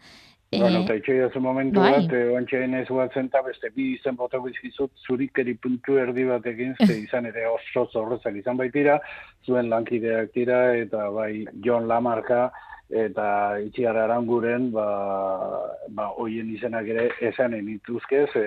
[0.52, 1.90] Eh, bueno, eta itxoi da momentu bai.
[1.92, 6.76] bat, eh, oantxe ez guatzen eta beste bi izen bota guzkizut zurikeri puntu erdi batekin,
[6.86, 9.00] ze izan ere oso zorrezak izan baitira,
[9.44, 12.52] zuen lankideak tira, eta bai John Lamarka,
[12.88, 14.86] eta itxiara aranguren, ba,
[15.90, 18.44] ba, oien izenak ere esanen ituzkez, e,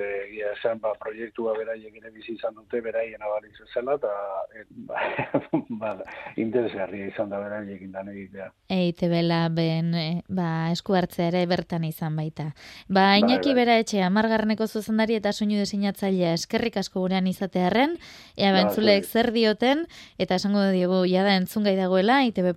[0.54, 4.14] esan ba, proiektua beraiek ere bizi izan dute, beraien abaliz zela, eta
[4.56, 5.02] et, ba,
[5.82, 5.92] ba,
[6.40, 8.48] interesgarria izan da beraiek indan egitea.
[8.72, 12.54] Eite bela, ben, e, ba, esku hartzea ere bertan izan baita.
[12.88, 13.66] Ba, bai, inaki bai.
[13.66, 17.98] bera etxe, amargarneko zuzendari eta soinu desinatzailea eskerrik asko gurean izatearen,
[18.38, 19.84] ea ba, bentzulek zer dioten,
[20.18, 22.56] eta esango dugu, jada entzungai dagoela, ITB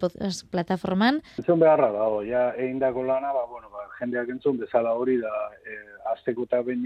[0.54, 1.22] plataforman.
[1.42, 5.30] Entzun beharra dago, ja, egin lana, ba, bueno, ba, jendeak entzun bezala hori da,
[5.64, 5.76] e,
[6.12, 6.84] azteko eta bain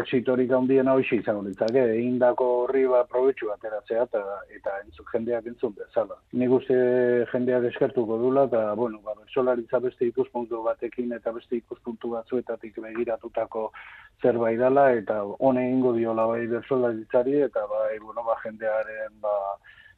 [0.00, 4.22] exitorik handien hau izango ditzake, egin dako horri ba, probetxu ateratzea, eta,
[4.56, 6.16] eta entzun jendeak entzun bezala.
[6.32, 6.76] Nik uste
[7.32, 13.70] jendeak eskertuko dula, eta, bueno, ba, bersolaritza beste ikuspuntu batekin, eta beste ikuspuntu batzuetatik begiratutako
[14.22, 19.36] zerbait dela, eta hone ingo diola bai bersolaritzari, eta bai, bueno, ba, jendearen, ba,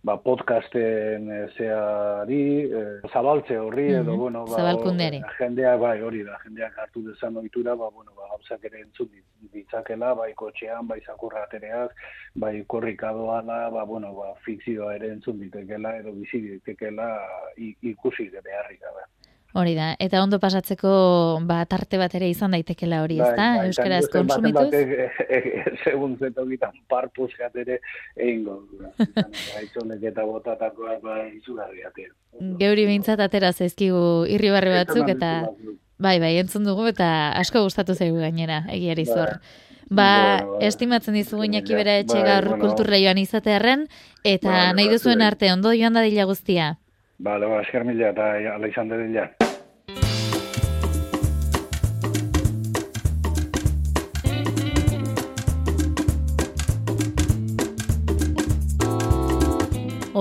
[0.05, 4.21] ba, podcasten e, zeari, e, zabaltze horri, edo, mm -hmm.
[4.21, 4.57] bueno, ba,
[5.39, 9.09] jendea, bai, hori da, jendeak hartu dezan oitura, ba, bueno, ba, gauzak ere entzun
[9.53, 11.91] ditzakela, bai, kotxean, bai, zakurra atereaz,
[12.35, 17.09] bai, korrikadoala, ba, bueno, ba, fikzioa ere entzun ditekela, edo bizi ditekela,
[17.81, 19.09] ikusi de beharrik, gabe.
[19.55, 20.93] Hori da, eta ondo pasatzeko
[21.47, 23.49] ba, tarte bat ere izan daitekela hori, ez da?
[23.61, 24.67] Bai, Euskaraz konsumituz?
[24.75, 25.43] E, e,
[25.85, 27.79] segun zeto gitan parpuz gatere
[28.17, 28.91] egin godu.
[29.61, 31.87] Aitzolek eta botatakoa ba, izugarri
[32.59, 35.31] Geuri bintzat atera zaizkigu irri barri batzuk, eta
[36.03, 39.39] bai, bai, entzun dugu, eta asko gustatu zaigu gainera, egiari zor.
[39.39, 39.63] Bai.
[39.95, 40.11] Ba,
[40.45, 43.87] Bueno, estimatzen dizugu Iñaki bera etxe gaur kulturra joan izatearren,
[44.25, 46.79] eta nahi duzuen arte, ondo joan da dila guztia.
[47.19, 49.29] Bale, ba, esker mila eta ala izan dedila.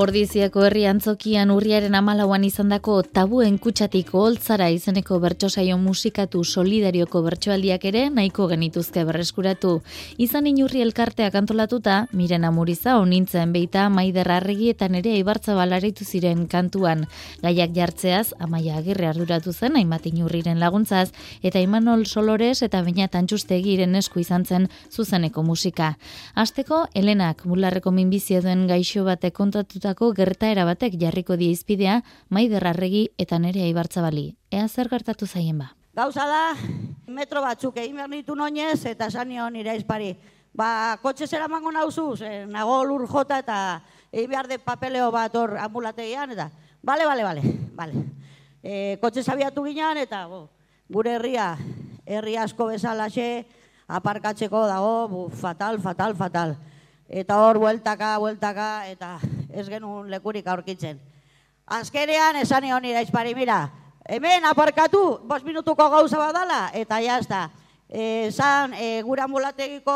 [0.03, 8.01] Ordiziako herri antzokian urriaren amalauan izandako tabuen kutsatik oholtzara izeneko bertsosaio musikatu solidarioko bertsoaldiak ere
[8.11, 9.71] nahiko genituzke berreskuratu.
[10.25, 16.43] Izan inurri elkarteak antolatuta, miren amuriza onintzen beita maider arregi eta nere ibartza balaritu ziren
[16.51, 17.05] kantuan.
[17.45, 21.13] Gaiak jartzeaz, amaia agirre arduratu zen, hainbat inurriren laguntzaz,
[21.43, 25.93] eta Imanol Solores eta Beñat Antxustegiren esku izan zen zuzeneko musika.
[26.35, 29.39] Asteko, Helenak mularreko minbizia duen gaixo batek
[29.93, 34.35] kontatutako gertaera batek jarriko die izpidea Maider Arregi eta Nerea Ibartzabali.
[34.51, 35.75] Ea zer gertatu zaien ba.
[35.95, 36.55] Gauza da,
[37.07, 40.15] metro batzuk egin behar nitu noinez, eta esan nion nire izpari.
[40.53, 42.15] Ba, kotxe zera mango nauzu,
[42.47, 46.49] nago lur jota eta egin behar de papeleo bat hor ambulategian, eta,
[46.81, 47.41] bale, bale, bale,
[47.75, 47.93] bale.
[48.63, 50.49] E, kotxe zabiatu ginean, eta bo,
[50.89, 51.57] gure herria,
[52.05, 53.45] herri asko bezalaxe,
[53.87, 56.57] aparkatzeko dago, bu, fatal, fatal, fatal.
[57.13, 59.19] Eta hor, bueltaka, bueltaka, eta
[59.53, 60.97] ez genuen lekurik aurkitzen.
[61.69, 63.67] Azkenean, esan nion nire izpari, mira,
[64.09, 67.43] hemen aparkatu, bost minutuko gauza badala, eta jazta.
[67.85, 69.93] Esan, e, gure ambulategiko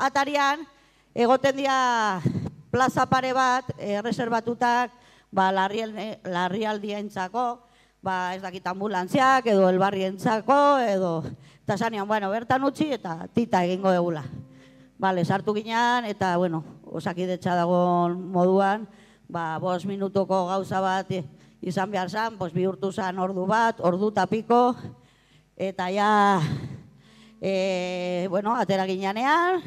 [0.00, 0.64] atarian,
[1.12, 2.22] egoten dira
[2.72, 4.96] plaza pare bat, e, reservatutak,
[5.28, 7.48] ba, larrial- larrialdientzako,
[8.00, 11.18] ba, ez dakit ambulantziak, edo elbarrientzako, edo,
[11.66, 14.24] eta esan nion, bueno, bertan utzi, eta tita egingo egula.
[15.00, 18.82] Bale, sartu ginean, eta, bueno, osakidetza dagoen moduan,
[19.32, 21.08] ba, bos minutuko gauza bat
[21.64, 24.74] izan behar zan, bos bihurtu zan ordu bat, ordu tapiko,
[25.56, 26.10] eta ja,
[27.40, 29.62] e, bueno, atera gineanean,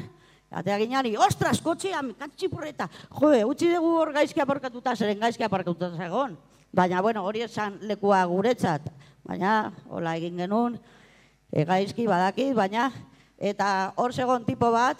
[0.54, 2.86] atera ginean, ostras, kotxea, mikantxipurreta,
[3.18, 6.36] jo, utzi dugu hor gaizki aparkatuta, zeren gaizki aparkatuta zegoen.
[6.70, 8.86] Baina, bueno, hori esan lekua guretzat,
[9.26, 10.78] baina, hola egin genuen,
[11.50, 12.92] e, gaizki badakit, baina,
[13.44, 14.96] eta hor zegoen tipo bat,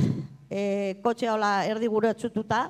[0.52, 2.66] e, kotxea hola erdi guretzututa,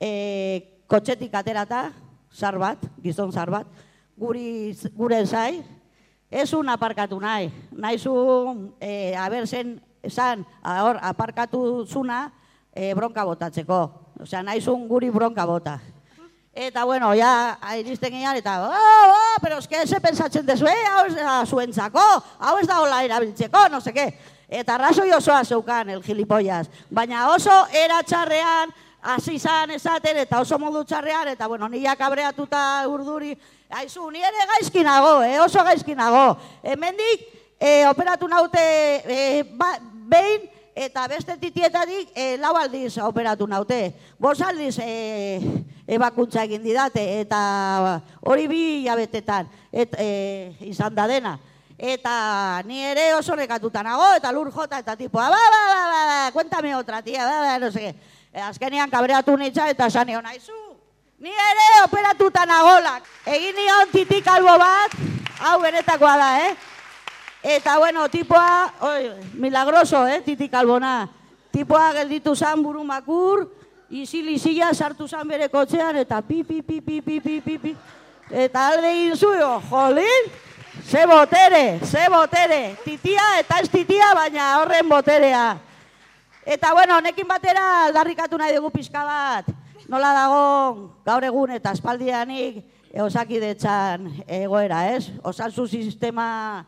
[0.00, 1.90] e, kotxetik aterata,
[2.32, 3.68] zar bat, gizon zar bat,
[4.16, 5.60] guri, gure zai,
[6.30, 8.14] ez un aparkatu nahi, nahi zu,
[8.80, 12.30] e, haber zen, esan, hor, aparkatu zuna,
[12.72, 13.82] e, bronka botatzeko.
[14.24, 15.76] Osea, nahi zun guri bronka bota.
[16.58, 21.04] Eta, bueno, ja, iristen ginean, eta, oh, oh, pero eske, ze pensatzen dezu, eh, hau
[21.06, 22.08] ez da zuentzako,
[22.40, 24.08] hau ez da hola erabiltzeko, no seke.
[24.48, 26.70] Eta arrazoi osoa zeukan, el gilipollas.
[26.90, 33.36] Baina oso eratxarrean, hasi izan esaten, eta oso modu txarrean, eta, bueno, nila kabreatuta urduri,
[33.68, 36.38] Aizu, ni ere gaizki nago, eh, oso gaizki nago.
[36.64, 37.26] Hemendik
[37.60, 38.62] eh, operatu naute
[39.04, 39.74] eh, ba,
[40.08, 40.46] behin
[40.78, 43.92] eta beste titietatik eh, lau aldiz operatu naute.
[44.18, 45.36] Bos aldiz eh,
[45.84, 51.36] ebakuntza egin didate eta hori bi jabetetan et, eh, izan da dena.
[51.78, 56.00] Eta ni ere oso nekatuta nago, eta lur jota, eta tipoa, ba, ba, ba, ba,
[56.06, 57.94] ba, cuéntame otra, tia, ba, ba, no qué.
[58.32, 60.52] Eh, azkenean kabreatu nitza eta esan nion, aizu,
[61.18, 63.02] Ni ere operatuta nagolak.
[63.26, 64.92] Egin nion titik albo bat,
[65.42, 66.52] hau benetakoa da, eh?
[67.42, 71.08] Eta, bueno, tipoa, oi, milagroso, eh, titik albona.
[71.50, 73.48] Tipoa gelditu zan buru makur,
[73.90, 77.74] isil-isila sartu zan bere kotxean, eta pi, pi, pi, pi, pi, pi, pi, pi.
[78.30, 80.30] Eta alde egin zuio, jolin,
[80.84, 82.76] ze botere, ze botere.
[82.84, 85.58] Titia eta ez titia, baina horren boterea.
[86.44, 89.50] Eta, bueno, honekin batera aldarrikatu nahi dugu pixka bat
[89.88, 90.42] nola dago
[91.04, 92.60] gaur egun eta espaldianik
[92.92, 95.08] e, osakidetzan egoera, ez?
[95.24, 96.66] Osasu sistema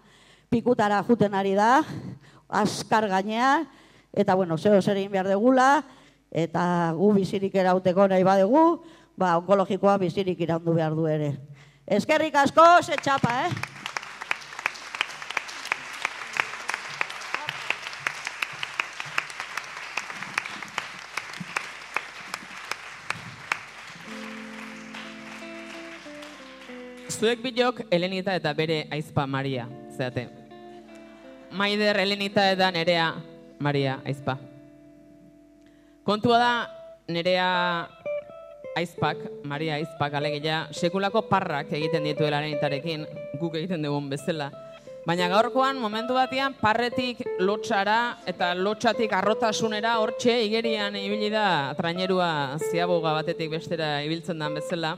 [0.50, 1.82] pikutara juten ari da,
[2.48, 3.66] askar gainea,
[4.12, 5.82] eta bueno, zeo zer egin behar degula,
[6.32, 6.62] eta
[6.96, 8.64] gu bizirik erauteko nahi badegu,
[9.20, 11.34] ba, onkologikoa bizirik iraundu behar du ere.
[11.86, 13.79] Eskerrik asko, ze txapa, eh?
[27.20, 30.22] Zuek bilok Elenita eta bere aizpa Maria, zeate.
[31.52, 33.10] Maider Elenita eta nerea
[33.60, 34.38] Maria aizpa.
[36.02, 36.52] Kontua da
[37.12, 37.50] nerea
[38.80, 43.04] aizpak, Maria aizpak alegia, sekulako parrak egiten dituela Elenitarekin,
[43.36, 44.48] guk egiten dugun bezala.
[45.04, 53.12] Baina gaurkoan, momentu batean, parretik lotxara eta lotxatik arrotasunera hortxe igerian ibili da trainerua ziaboga
[53.20, 54.96] batetik bestera ibiltzen den bezala.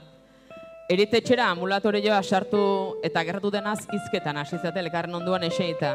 [0.92, 2.58] Eritetxera ambulatorioa sartu
[3.06, 5.94] eta gertu denaz izketan hasi zate elkarren onduan eseita.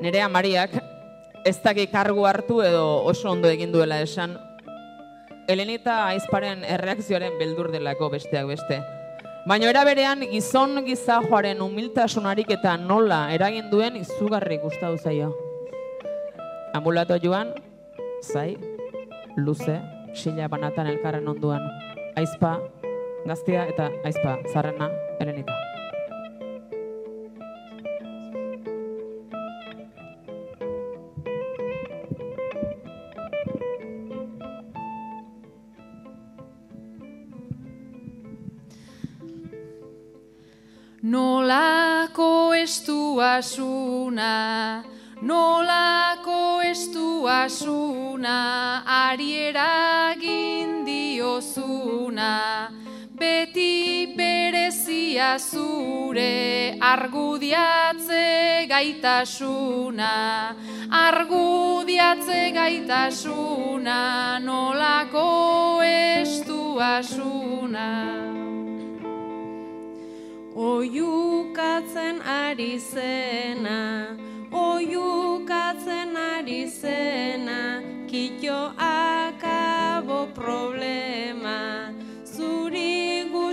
[0.00, 0.78] Nerea Mariak
[1.44, 4.38] ez daki kargu hartu edo oso ondo egin duela esan.
[5.52, 8.78] Elenita aizparen erreakzioaren beldur delako besteak beste.
[9.44, 15.34] Baina era berean gizon gizajoaren humiltasunarik eta nola eragin duen izugarri gustatu zaio.
[16.72, 17.52] Ambulato joan,
[18.22, 18.56] zai,
[19.36, 19.76] luze,
[20.16, 21.68] sila banatan elkarren onduan.
[22.16, 22.54] Aizpa,
[23.26, 25.52] gaztea eta aizpa, zarrena, elenita.
[41.04, 44.32] Nolako estuasuna,
[45.22, 48.38] nolako estuasuna,
[48.88, 52.30] ari eragin diozuna,
[53.24, 60.12] beti berezia zure argudiatze gaitasuna,
[60.90, 63.98] argudiatze gaitasuna,
[64.44, 67.88] nolako estuasuna.
[70.54, 73.80] Oiukatzen ari zena,
[74.52, 81.93] oiukatzen ari zena, kito akabo problema.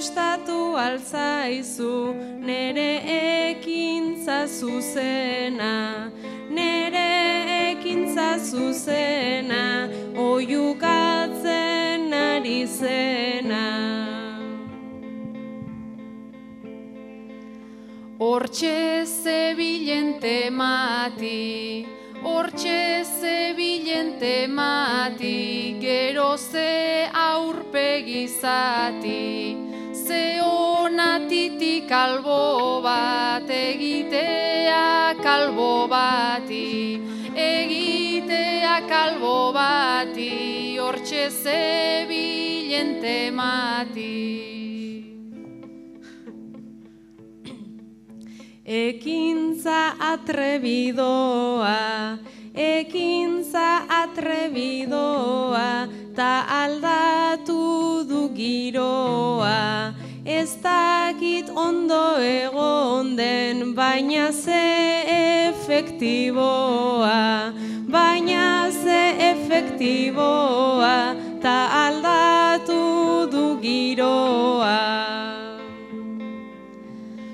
[0.02, 6.10] Gustatu altzaizu, nere ekintza zuzena,
[6.50, 9.86] nere ekintza zuzena,
[10.18, 13.62] oiukatzen ari zena.
[18.18, 21.86] Hortxe zebilen temati,
[22.24, 29.70] hortxe zebilen temati, gero ze aurpegizati,
[30.12, 37.00] ze onatitik kalbo bat, egitea kalbo bati,
[37.32, 40.32] egitea kalbo bati,
[40.82, 44.20] hortxe zebilen temati.
[48.84, 49.82] Ekintza
[50.12, 51.80] atrebidoa,
[52.56, 53.70] ekintza
[54.02, 55.68] atrebidoa,
[56.16, 59.60] ta aldatu du giroa.
[60.26, 65.04] Ez dakit ondo egon den, baina ze
[65.50, 67.54] efektiboa,
[67.90, 74.80] baina ze efektiboa, ta aldatu du giroa.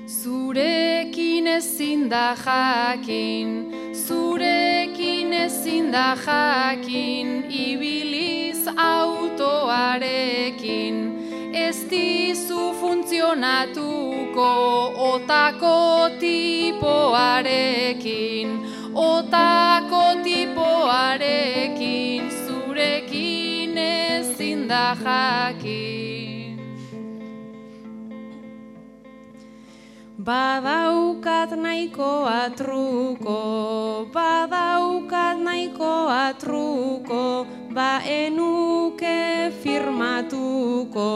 [0.06, 11.17] Zurekin ezin da jakin, zurekin ezin da jakin, ibiliz autoarekin,
[11.66, 14.50] ez dizu funtzionatuko
[15.12, 15.76] otako
[16.20, 16.88] tipoarekin,
[18.94, 25.78] otako tipoarekin, zurekin ezin da jakin.
[30.28, 33.40] Badaukat nahikoa truko,
[34.12, 37.46] badaukat nahikoa truko,
[37.78, 41.10] ba enuke firmatuko.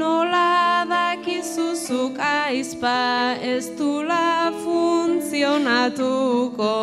[0.00, 3.00] Nola dakizuzuk aizpa
[3.40, 6.74] ez dula funtzionatuko,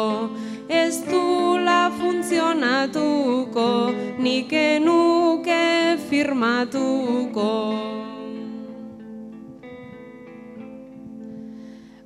[0.82, 3.70] ez dula funtzionatuko,
[4.26, 5.66] nik enuke
[6.10, 7.52] firmatuko.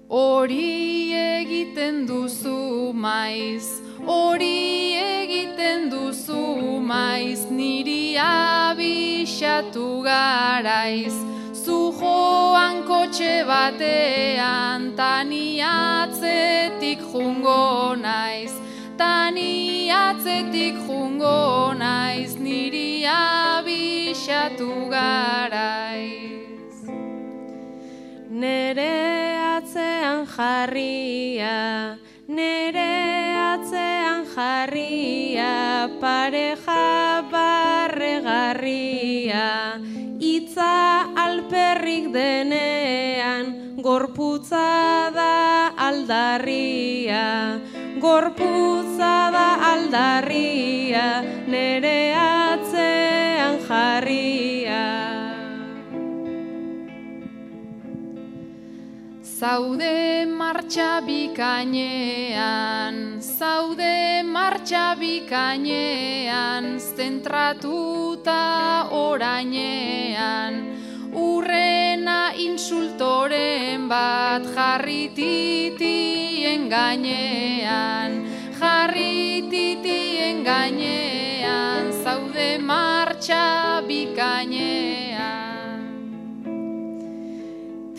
[0.09, 11.17] Hori egiten duzu maiz, hori egiten duzu maiz, niri abixatu garaiz.
[11.63, 18.53] Zu joan kotxe batean, tani atzetik jungo naiz,
[18.97, 19.53] tani
[19.93, 26.77] atzetik jungo naiz, niri abixatu garaiz.
[28.41, 28.93] Nere
[29.53, 31.57] atzean jarria,
[32.29, 39.81] nere atzean jarria, pareja barregarria,
[40.21, 47.57] itza alperrik denean, gorputza da aldarria,
[47.97, 52.13] gorputza da aldarria, nere
[59.39, 70.75] Zaude martxa bikainean, zaude martxa bikainean, zentratuta orainean,
[71.15, 78.27] urrena insultoren bat jarrititien gainean,
[78.59, 85.08] jarrititien gainean, zaude martxa bikainean.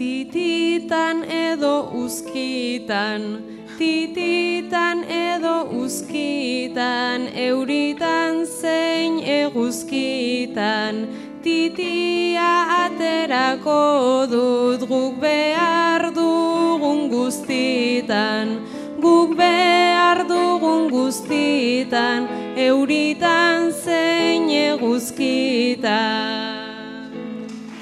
[0.01, 3.45] Tititan edo uzkitan,
[3.77, 11.05] tititan edo uzkitan, euritan zein eguzkitan,
[11.45, 12.49] titia
[12.79, 18.57] aterako dut guk behar dugun guztitan,
[19.05, 22.25] guk behar dugun guztitan,
[22.57, 26.50] euritan zein eguzkitan.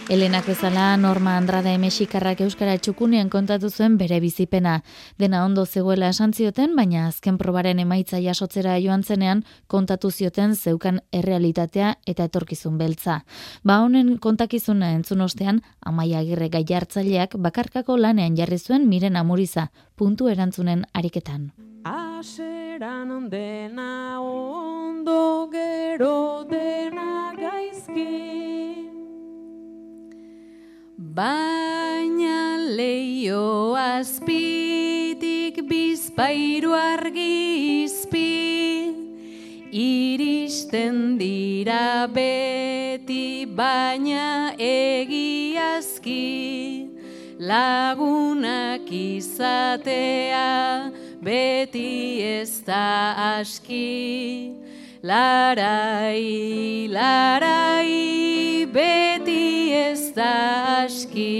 [0.08, 4.78] Elenak bezala Norma Andrade Mexikarrak Euskara txukunean kontatu zuen bere bizipena.
[5.20, 11.02] Dena ondo zegoela esan zioten, baina azken probaren emaitza jasotzera joan zenean kontatu zioten zeukan
[11.12, 13.18] errealitatea eta etorkizun beltza.
[13.64, 16.64] Ba honen kontakizuna entzun ostean, amaia agirre gai
[17.36, 21.52] bakarkako lanean jarri zuen miren amuriza, puntu erantzunen ariketan.
[21.84, 28.47] Aseran dena ondo gero dena gaizki
[31.18, 38.30] Baina leio azpitik bizpairu argizpi.
[39.72, 46.22] Iristen dira beti baina egiazki.
[47.50, 54.54] Lagunak izatea beti ez da aski
[55.00, 61.38] Larai, larai, beti ez da aski.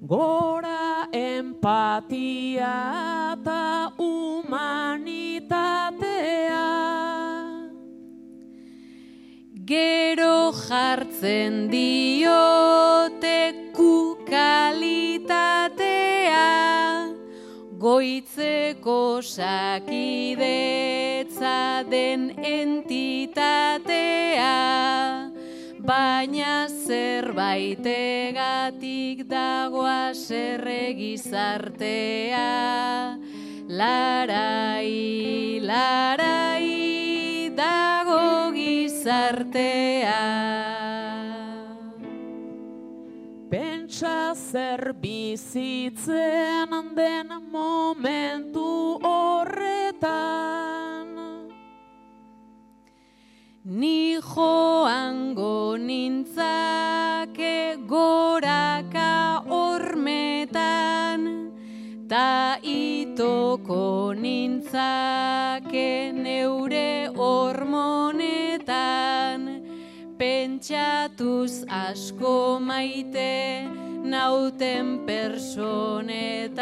[0.00, 2.72] Gora empatia
[3.34, 5.44] eta humanitatea.
[9.68, 13.38] Gero jartzen diote
[13.76, 15.59] kukalitatea.
[17.80, 19.88] Goitzeko sakidetza
[21.88, 24.52] den entitatea,
[25.80, 32.50] baina zerbaitegatik dagoa serre gizartea.
[33.80, 40.20] Larai, larai, dago gizartea.
[44.00, 50.08] Pentsa zer bizitzen den momentu horretan.
[53.62, 61.20] Ni joango nintzake goraka hormetan,
[62.08, 69.60] ta itoko nintzake neure hormonetan,
[70.16, 73.79] pentsatuz asko maite
[74.10, 76.58] nauten personetan.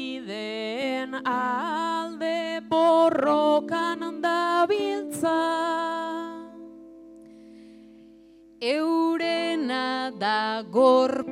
[1.27, 5.41] alde borrokan dabiltza.
[8.61, 11.30] Eurena da gorputza,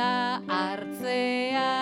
[0.00, 1.72] pankarta hartzea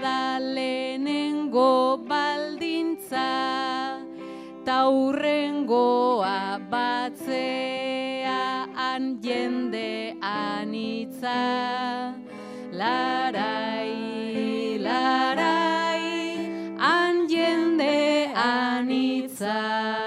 [0.00, 3.28] da lehenengo baldintza,
[4.64, 12.14] taurrengoa batzea han jende anitza.
[12.72, 13.92] Larai,
[14.86, 20.03] larai, han jende anitza.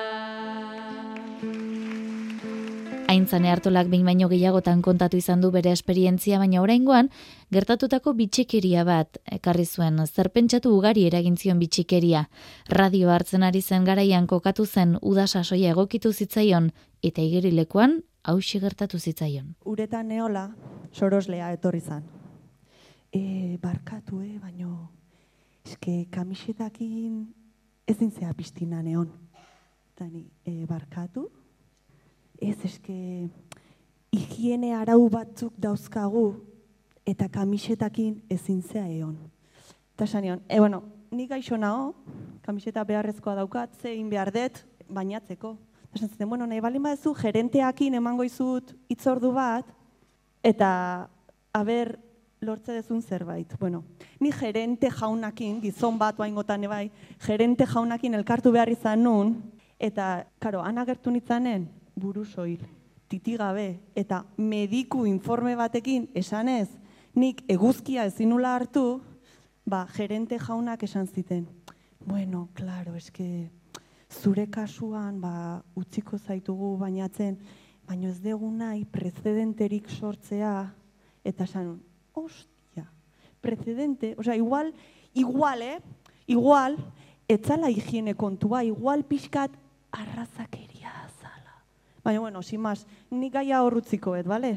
[3.27, 7.09] Aintzane hartolak behin baino gehiagotan kontatu izan du bere esperientzia, baina oraingoan
[7.51, 9.97] gertatutako bitxikeria bat ekarri zuen.
[10.07, 12.21] Zer pentsatu ugari eragin zion bitxikeria.
[12.71, 16.69] Radio hartzen ari zen garaian kokatu zen uda sasoia egokitu zitzaion
[17.03, 19.57] eta igerilekuan hauxe gertatu zitzaion.
[19.65, 20.45] Uretan neola
[20.93, 22.05] soroslea etorri zan.
[23.11, 24.87] E, barkatu, eh, baino
[25.65, 27.27] eske kamisetakin
[27.87, 29.11] ezin zea piztina neon.
[29.99, 31.27] Tani, e, barkatu,
[32.37, 33.29] Ez eske
[34.13, 36.27] higiene arau batzuk dauzkagu
[37.07, 39.17] eta kamisetakin ezin zea eon.
[39.95, 41.95] Ta sanion, e bueno, ni gaixo nao,
[42.45, 45.55] kamiseta beharrezkoa daukat, zein behar dut bainatzeko.
[45.91, 49.71] Ta santzen, bueno, nahi balin baduzu gerenteakin emango izut hitzordu bat
[50.43, 51.09] eta
[51.53, 51.97] aber
[52.41, 53.55] lortze dezun zerbait.
[53.59, 53.83] Bueno,
[54.19, 59.33] ni gerente jaunakin, gizon bat baingotan ebai, gerente jaunakin elkartu behar izan nun,
[59.79, 61.67] eta, karo, anagertu nitzanen,
[61.97, 62.61] buru soil,
[63.09, 66.69] titigabe, eta mediku informe batekin esanez,
[67.17, 69.01] nik eguzkia ezinula hartu,
[69.65, 71.47] ba, gerente jaunak esan ziten.
[72.05, 73.49] Bueno, claro, eske
[74.07, 77.39] zure kasuan, ba, utziko zaitugu bainatzen,
[77.87, 80.69] baino ez dugu nahi precedenterik sortzea,
[81.25, 81.79] eta esan,
[82.13, 82.85] ostia,
[83.41, 84.73] precedente, osea, igual,
[85.13, 85.79] igual, eh?
[86.27, 86.77] Igual,
[87.27, 89.51] etzala higiene kontua, igual pixkat
[89.91, 90.76] arrazakeria zala.
[92.07, 94.53] Baina, bueno, sin más, nik gaia horrutziko bet, bale?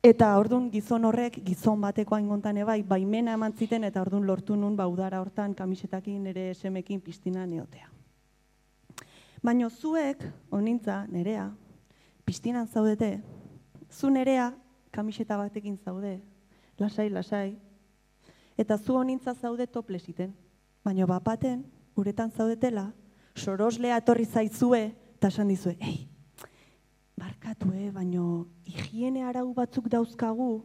[0.00, 4.78] Eta ordun gizon horrek, gizon bateko aingontan ebai, baimena eman ziten, eta ordun lortu nun,
[4.78, 7.90] ba, udara hortan, kamisetakin, ere esemekin piztina neotea.
[9.44, 11.50] Baina zuek, onintza, nerea,
[12.24, 13.20] piztinan zaudete,
[13.92, 14.54] zu nerea,
[14.90, 16.22] kamiseta batekin zaude,
[16.80, 17.58] lasai, lasai,
[18.56, 20.32] eta zu honintza zaude toplesiten.
[20.82, 22.94] Baina bapaten, uretan zaudetela,
[23.36, 24.86] soroslea etorri zaizue,
[25.20, 26.06] eta esan dizue, ei,
[27.16, 30.62] barkatu, eh, baino higiene arau batzuk dauzkagu,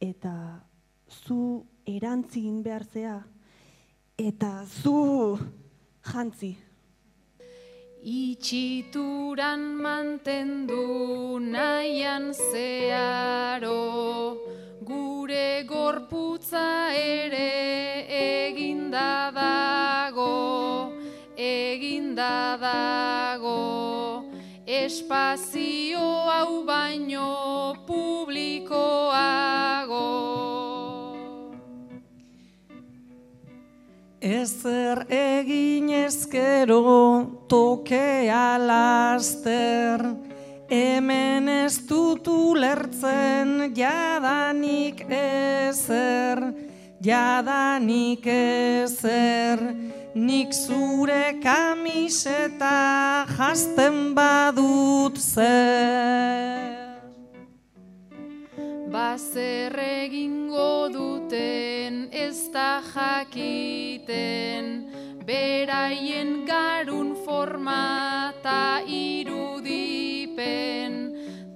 [0.00, 0.64] eta
[1.08, 3.16] zu erantzin behar zea,
[4.16, 5.38] eta zu
[6.02, 6.56] jantzi.
[8.02, 13.78] Itxituran mantendu nahian zeharo,
[14.82, 20.90] gure gorputza ere eginda dago,
[21.36, 24.31] eginda dago,
[24.72, 28.72] espazio hau baino publikoago.
[34.22, 36.80] Ezer egin ezkero
[37.52, 40.06] tokea laster,
[40.70, 46.40] hemen ez dut ulertzen jadanik ezer,
[47.02, 49.58] jadanik ezer,
[50.14, 57.00] nik zure kamiseta jasten badut zer.
[58.92, 64.84] Bazer egingo duten ez da jakiten,
[65.24, 70.36] beraien garun forma ta irudipen,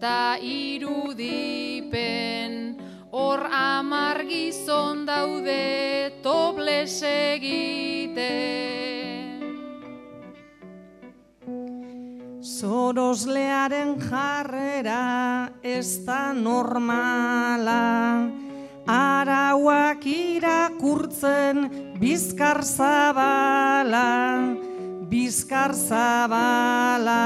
[0.00, 1.76] ta irudipen,
[3.16, 8.26] hor amar gizon daude tobles egiten.
[12.44, 17.80] Soroslearen jarrera ez da normala,
[18.84, 21.64] arauak irakurtzen
[22.02, 24.12] bizkar zabala,
[25.08, 27.24] bizkar zabala,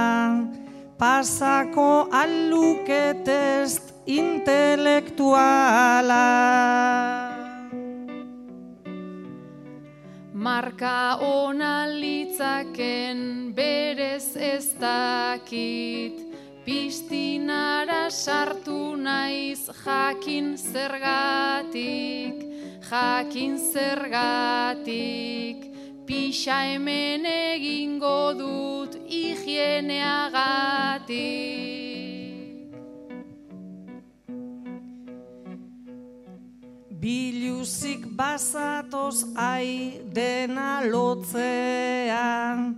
[1.01, 1.91] pasako
[2.22, 3.79] aluketest
[4.11, 6.26] intelektuala.
[10.34, 16.12] Marka ona litzaken berez ez dakit,
[16.64, 22.34] Pistinara sartu naiz jakin zergatik,
[22.90, 25.56] jakin zergatik,
[26.06, 31.89] Pixa hemen egingo dut higieneagatik.
[37.01, 42.74] Biluzik bazatoz ai dena lotzean,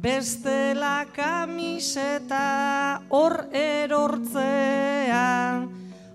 [0.00, 5.28] bestela kamiseta hor erortzea,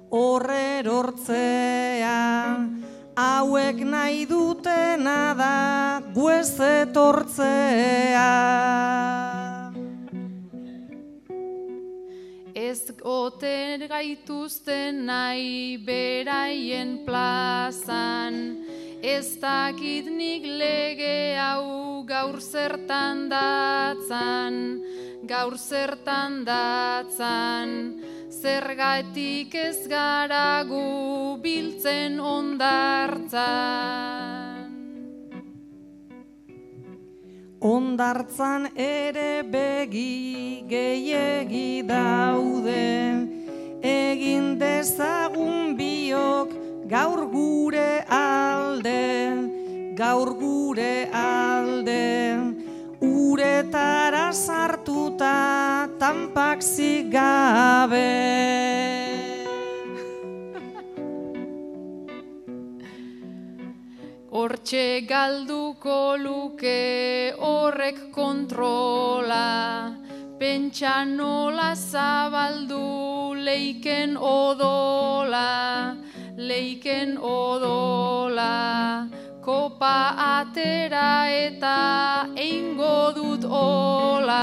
[0.09, 2.17] hor erortzea,
[3.13, 8.29] hauek nahi dutena da guez etortzea.
[12.81, 18.65] Ez oten gaituzten nahi beraien plazan,
[19.05, 24.81] ez dakit nik lege hau gaur zertan datzan,
[25.29, 28.01] gaur zertan datzan,
[28.41, 34.30] zergatik ez gara gu biltzen ondartzan.
[37.91, 42.83] Ondartzan ere begi gehiegi daude,
[43.83, 46.53] egin dezagun biok
[46.87, 48.95] gaur gure alde,
[49.99, 52.07] gaur gure alde,
[53.11, 55.35] uretara sartuta
[55.99, 58.07] tampak zigabe.
[64.41, 69.93] Hortxe galduko luke horrek kontrola,
[70.39, 75.93] pentsa nola zabaldu leiken odola,
[76.37, 79.05] leiken odola,
[79.45, 81.77] kopa atera eta
[82.33, 84.41] eingo dut ola.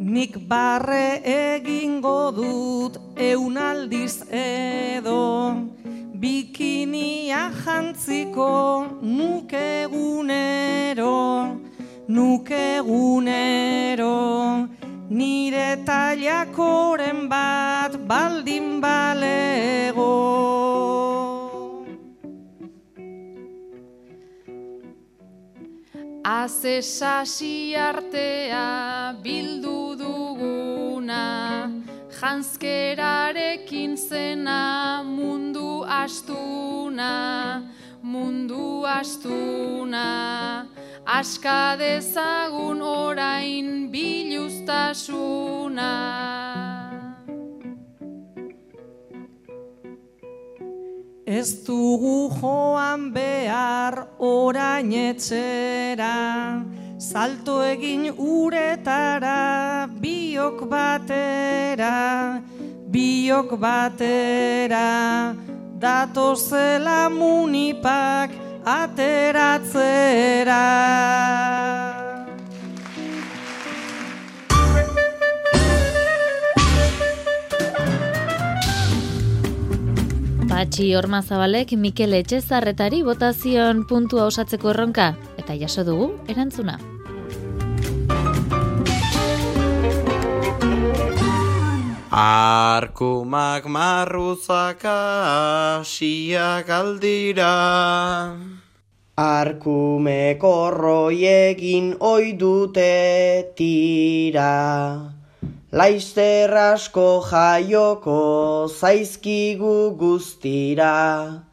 [0.00, 5.69] Nik barre egingo dut eun aldiz edo,
[6.20, 8.52] bikinia jantziko
[9.00, 11.56] nuke egunero,
[12.08, 14.68] nuke egunero,
[15.08, 20.12] nire tailakoren bat baldin balego.
[26.24, 31.59] Haze sasi artea bildu duguna,
[32.20, 37.62] janskerarekin zena mundu astuna,
[38.02, 40.66] mundu astuna.
[41.06, 45.90] Aska dezagun orain biluztasuna.
[51.26, 56.16] Ez dugu joan behar orain etxera,
[57.00, 61.94] salto egin uretara, biok batera,
[62.92, 65.32] biok batera,
[65.80, 68.36] datozela munipak
[68.68, 70.60] ateratzera.
[80.50, 85.14] Patxi Orma Zabalek Mikel Etxezarretari botazion puntua osatzeko erronka
[85.50, 86.78] eta jaso dugu erantzuna.
[92.10, 98.36] Arkumak marruzaka asiak aldira.
[99.16, 105.10] Arkume korroiegin oidute tira.
[105.72, 111.49] Laizter asko jaioko zaizkigu guztira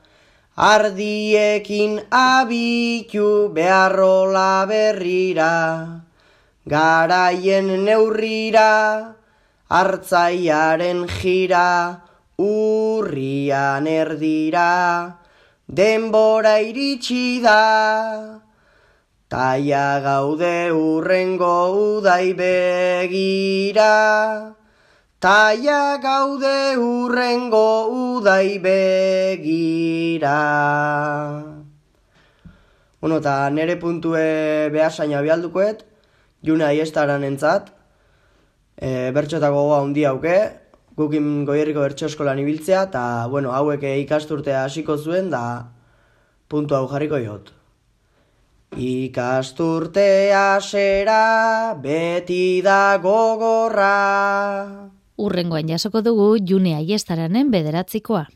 [0.58, 6.02] Ardiekin abitu beharrola berrira
[6.68, 9.16] Garaien neurrira
[9.70, 12.02] hartzaiaren jira,
[12.40, 15.18] urrian erdira,
[15.68, 18.40] denbora iritsi da.
[19.30, 23.94] Taia gaude urrengo udai begira,
[25.20, 30.38] taia gaude urrengo udai begira.
[33.02, 35.84] Bueno, eta nere puntue behasaina bialdukoet,
[36.46, 37.72] juna iestaran entzat,
[38.78, 40.38] e, bertxotako gogoa hundi hauke,
[40.98, 45.74] gukin goierriko bertxo eskolan ibiltzea, eta, bueno, hauek ikasturtea hasiko zuen, da
[46.50, 47.54] puntu hau jarriko jot.
[48.78, 54.97] Ikasturtea sera beti da gogorra.
[55.18, 58.28] Urrengoan jasoko dugu June Aiestaranen bederatzikoa.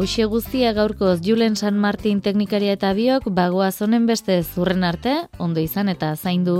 [0.00, 5.60] Hauxe guztia gaurkoz Julen San Martin teknikaria eta biok bagoaz honen beste zurren arte, ondo
[5.60, 6.54] izan eta zaindu.